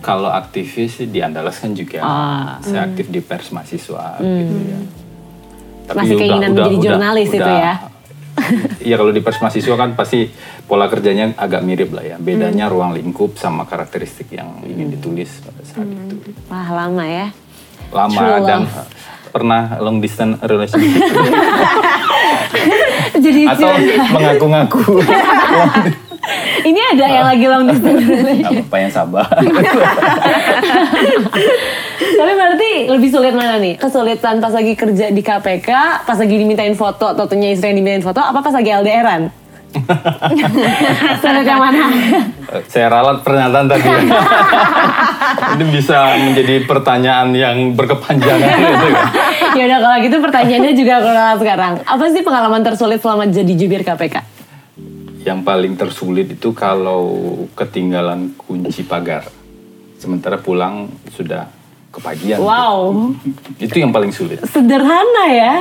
Kalau 0.00 0.26
aktivis 0.26 0.96
sih 0.96 1.06
di 1.06 1.20
Andalas 1.20 1.60
kan 1.60 1.70
juga 1.70 2.00
Ah. 2.00 2.56
saya 2.60 2.88
aktif 2.88 3.08
di 3.08 3.20
pers 3.20 3.52
mahasiswa 3.52 4.16
gitu 4.18 4.56
ya. 4.66 4.78
Masih 5.90 6.14
keinginan 6.16 6.50
menjadi 6.52 6.76
jurnalis 6.80 7.30
itu 7.30 7.44
ya? 7.44 7.74
Iya 8.80 8.94
kalau 9.00 9.12
di 9.12 9.20
pers 9.20 9.38
mahasiswa 9.38 9.74
kan 9.76 9.92
pasti 9.92 10.32
pola 10.64 10.88
kerjanya 10.88 11.36
agak 11.36 11.60
mirip 11.60 11.92
lah 11.92 12.02
ya. 12.02 12.16
Bedanya 12.16 12.72
ruang 12.72 12.96
lingkup 12.96 13.36
sama 13.36 13.68
karakteristik 13.68 14.32
yang 14.32 14.64
ingin 14.64 14.88
ditulis 14.90 15.44
pada 15.44 15.60
saat 15.62 15.84
itu. 15.84 16.16
Wah 16.48 16.68
lama 16.72 17.04
ya. 17.04 17.28
Lama 17.90 18.14
True 18.14 18.38
dan 18.46 18.60
love. 18.64 18.88
Pernah 19.30 19.78
long 19.78 20.02
distance 20.02 20.42
relationship 20.42 21.00
jadi 23.24 23.42
atau 23.54 23.70
mengaku-ngaku 24.14 25.00
Ini 26.60 26.80
ada 26.94 27.04
yang 27.08 27.26
lagi 27.26 27.44
long 27.48 27.64
distance 27.64 28.04
relationship. 28.04 28.68
apa 28.68 28.76
yang 28.76 28.92
sabar. 28.92 29.24
Tapi 32.20 32.32
berarti 32.36 32.70
lebih 32.92 33.08
sulit 33.08 33.32
mana 33.32 33.56
nih? 33.56 33.80
Kesulitan 33.80 34.44
pas 34.44 34.52
lagi 34.52 34.76
kerja 34.76 35.08
di 35.08 35.24
KPK, 35.24 35.70
pas 36.04 36.18
lagi 36.20 36.36
dimintain 36.36 36.76
foto, 36.76 37.16
atau 37.16 37.24
punya 37.24 37.56
istri 37.56 37.72
yang 37.72 37.80
dimintain 37.80 38.04
foto, 38.04 38.20
apa 38.20 38.44
pas 38.44 38.52
lagi 38.52 38.68
LDRan? 38.68 39.32
Sulit 41.22 41.46
yang 41.46 41.60
mana? 41.62 41.86
Saya 42.66 42.90
ralat 42.90 43.22
pernyataan 43.22 43.66
tadi. 43.70 43.86
Ini 45.54 45.64
bisa 45.70 46.18
menjadi 46.18 46.66
pertanyaan 46.66 47.30
yang 47.34 47.56
berkepanjangan 47.78 48.50
gitu 48.60 48.88
kan. 48.90 49.06
ya 49.54 49.62
udah 49.66 49.78
kalau 49.82 49.96
gitu 50.02 50.16
pertanyaannya 50.18 50.72
juga 50.74 50.94
kalau 50.98 51.38
sekarang. 51.38 51.72
Apa 51.86 52.04
sih 52.10 52.22
pengalaman 52.26 52.62
tersulit 52.66 52.98
selama 52.98 53.30
jadi 53.30 53.52
jubir 53.54 53.86
KPK? 53.86 54.16
Yang 55.22 55.40
paling 55.44 55.74
tersulit 55.78 56.26
itu 56.34 56.50
kalau 56.50 57.04
ketinggalan 57.54 58.34
kunci 58.34 58.82
pagar. 58.82 59.28
Sementara 60.00 60.40
pulang 60.40 60.88
sudah 61.12 61.59
kepagian. 61.90 62.38
Wow, 62.38 63.10
Itu 63.56 63.76
yang 63.76 63.90
paling 63.90 64.08
sulit. 64.08 64.38
sederhana 64.44 65.24
ya. 65.26 65.54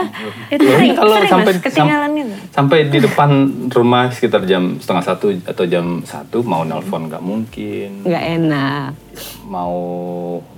Itu 0.48 0.62
sering, 0.64 0.94
kalau 0.94 1.18
sering 1.18 1.32
sampai 1.32 1.52
mas, 1.52 1.64
ketinggalan 1.64 2.06
sam- 2.08 2.20
itu. 2.20 2.36
sampai 2.50 2.80
di 2.86 3.00
depan 3.00 3.30
rumah 3.68 4.04
sekitar 4.10 4.42
jam 4.44 4.78
setengah 4.78 5.04
satu 5.04 5.34
atau 5.44 5.64
jam 5.66 5.86
satu 6.02 6.42
mau 6.42 6.62
nelpon 6.62 7.06
nggak 7.06 7.20
mungkin, 7.20 7.90
Nggak 8.04 8.24
enak. 8.38 8.90
mau 9.44 9.76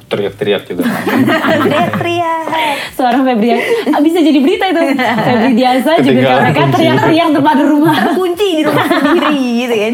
teriak-teriak 0.06 0.68
juga. 0.68 0.84
Teriak-teriak. 0.84 2.44
Seorang 3.00 3.24
Febrian, 3.24 3.60
ah, 3.88 4.00
bisa 4.00 4.20
jadi 4.20 4.38
berita 4.38 4.66
itu. 4.68 4.82
Febri 5.00 5.54
Diasa 5.56 5.92
KPK 5.96 6.20
kunci. 6.52 6.72
teriak-teriak 6.74 7.30
depan 7.32 7.58
rumah. 7.64 7.98
Kunci 8.12 8.48
di 8.54 8.62
rumah 8.62 8.86
sendiri 8.86 9.40
gitu 9.58 9.76
kan. 9.78 9.94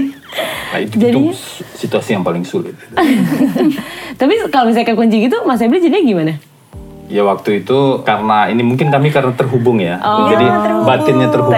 Nah, 0.67 0.79
itu, 0.79 0.95
Jadi- 0.95 1.15
itu 1.15 1.31
situasi 1.75 2.13
yang 2.13 2.23
paling 2.23 2.43
sulit. 2.43 2.75
Tapi 4.19 4.33
kalau 4.49 4.67
misalnya 4.67 4.88
kekunci 4.88 5.17
gitu, 5.23 5.38
Mas 5.43 5.57
Febri 5.57 5.79
jadinya 5.79 6.01
gimana? 6.01 6.33
Ya 7.07 7.23
waktu 7.23 7.63
itu 7.63 8.03
karena 8.03 8.51
ini 8.51 8.61
mungkin 8.61 8.91
kami 8.91 9.07
karena 9.09 9.31
terhubung 9.31 9.79
ya, 9.79 9.95
Oh, 9.97 10.27
jadi 10.27 10.43
terhubung. 10.43 10.83
batinnya 10.83 11.27
terhubung. 11.31 11.55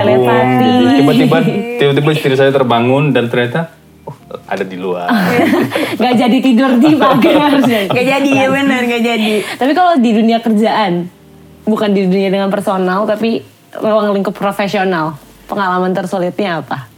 Tiba-tiba, 0.93 1.37
tiba-tiba 1.81 2.09
istri 2.13 2.35
saya 2.37 2.53
terbangun 2.53 3.09
dan 3.09 3.33
ternyata 3.33 3.73
oh, 4.05 4.13
ada 4.45 4.61
di 4.61 4.77
luar. 4.77 5.09
Gak 5.97 6.15
jadi 6.15 6.37
tidur 6.37 6.77
di 6.77 6.93
pagar. 6.93 7.49
Gak 7.97 8.05
jadi 8.05 8.29
ya 8.29 8.47
benar, 8.47 8.81
gak 8.85 9.01
jadi. 9.01 9.33
Tapi 9.57 9.71
kalau 9.73 9.97
di 9.97 10.11
dunia 10.13 10.37
kerjaan, 10.37 11.09
bukan 11.65 11.89
di 11.91 12.05
dunia 12.05 12.29
dengan 12.29 12.53
personal, 12.53 13.09
tapi 13.09 13.41
ruang 13.73 14.13
lingkup 14.13 14.37
profesional, 14.37 15.17
pengalaman 15.49 15.93
tersulitnya 15.93 16.61
apa? 16.61 16.88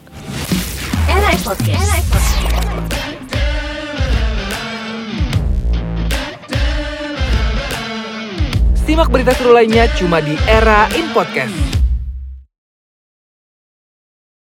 Simak 8.84 9.08
berita 9.08 9.32
seru 9.40 9.56
lainnya 9.56 9.88
cuma 9.96 10.20
di 10.20 10.36
Era 10.44 10.92
in 10.92 11.08
Podcast. 11.16 11.71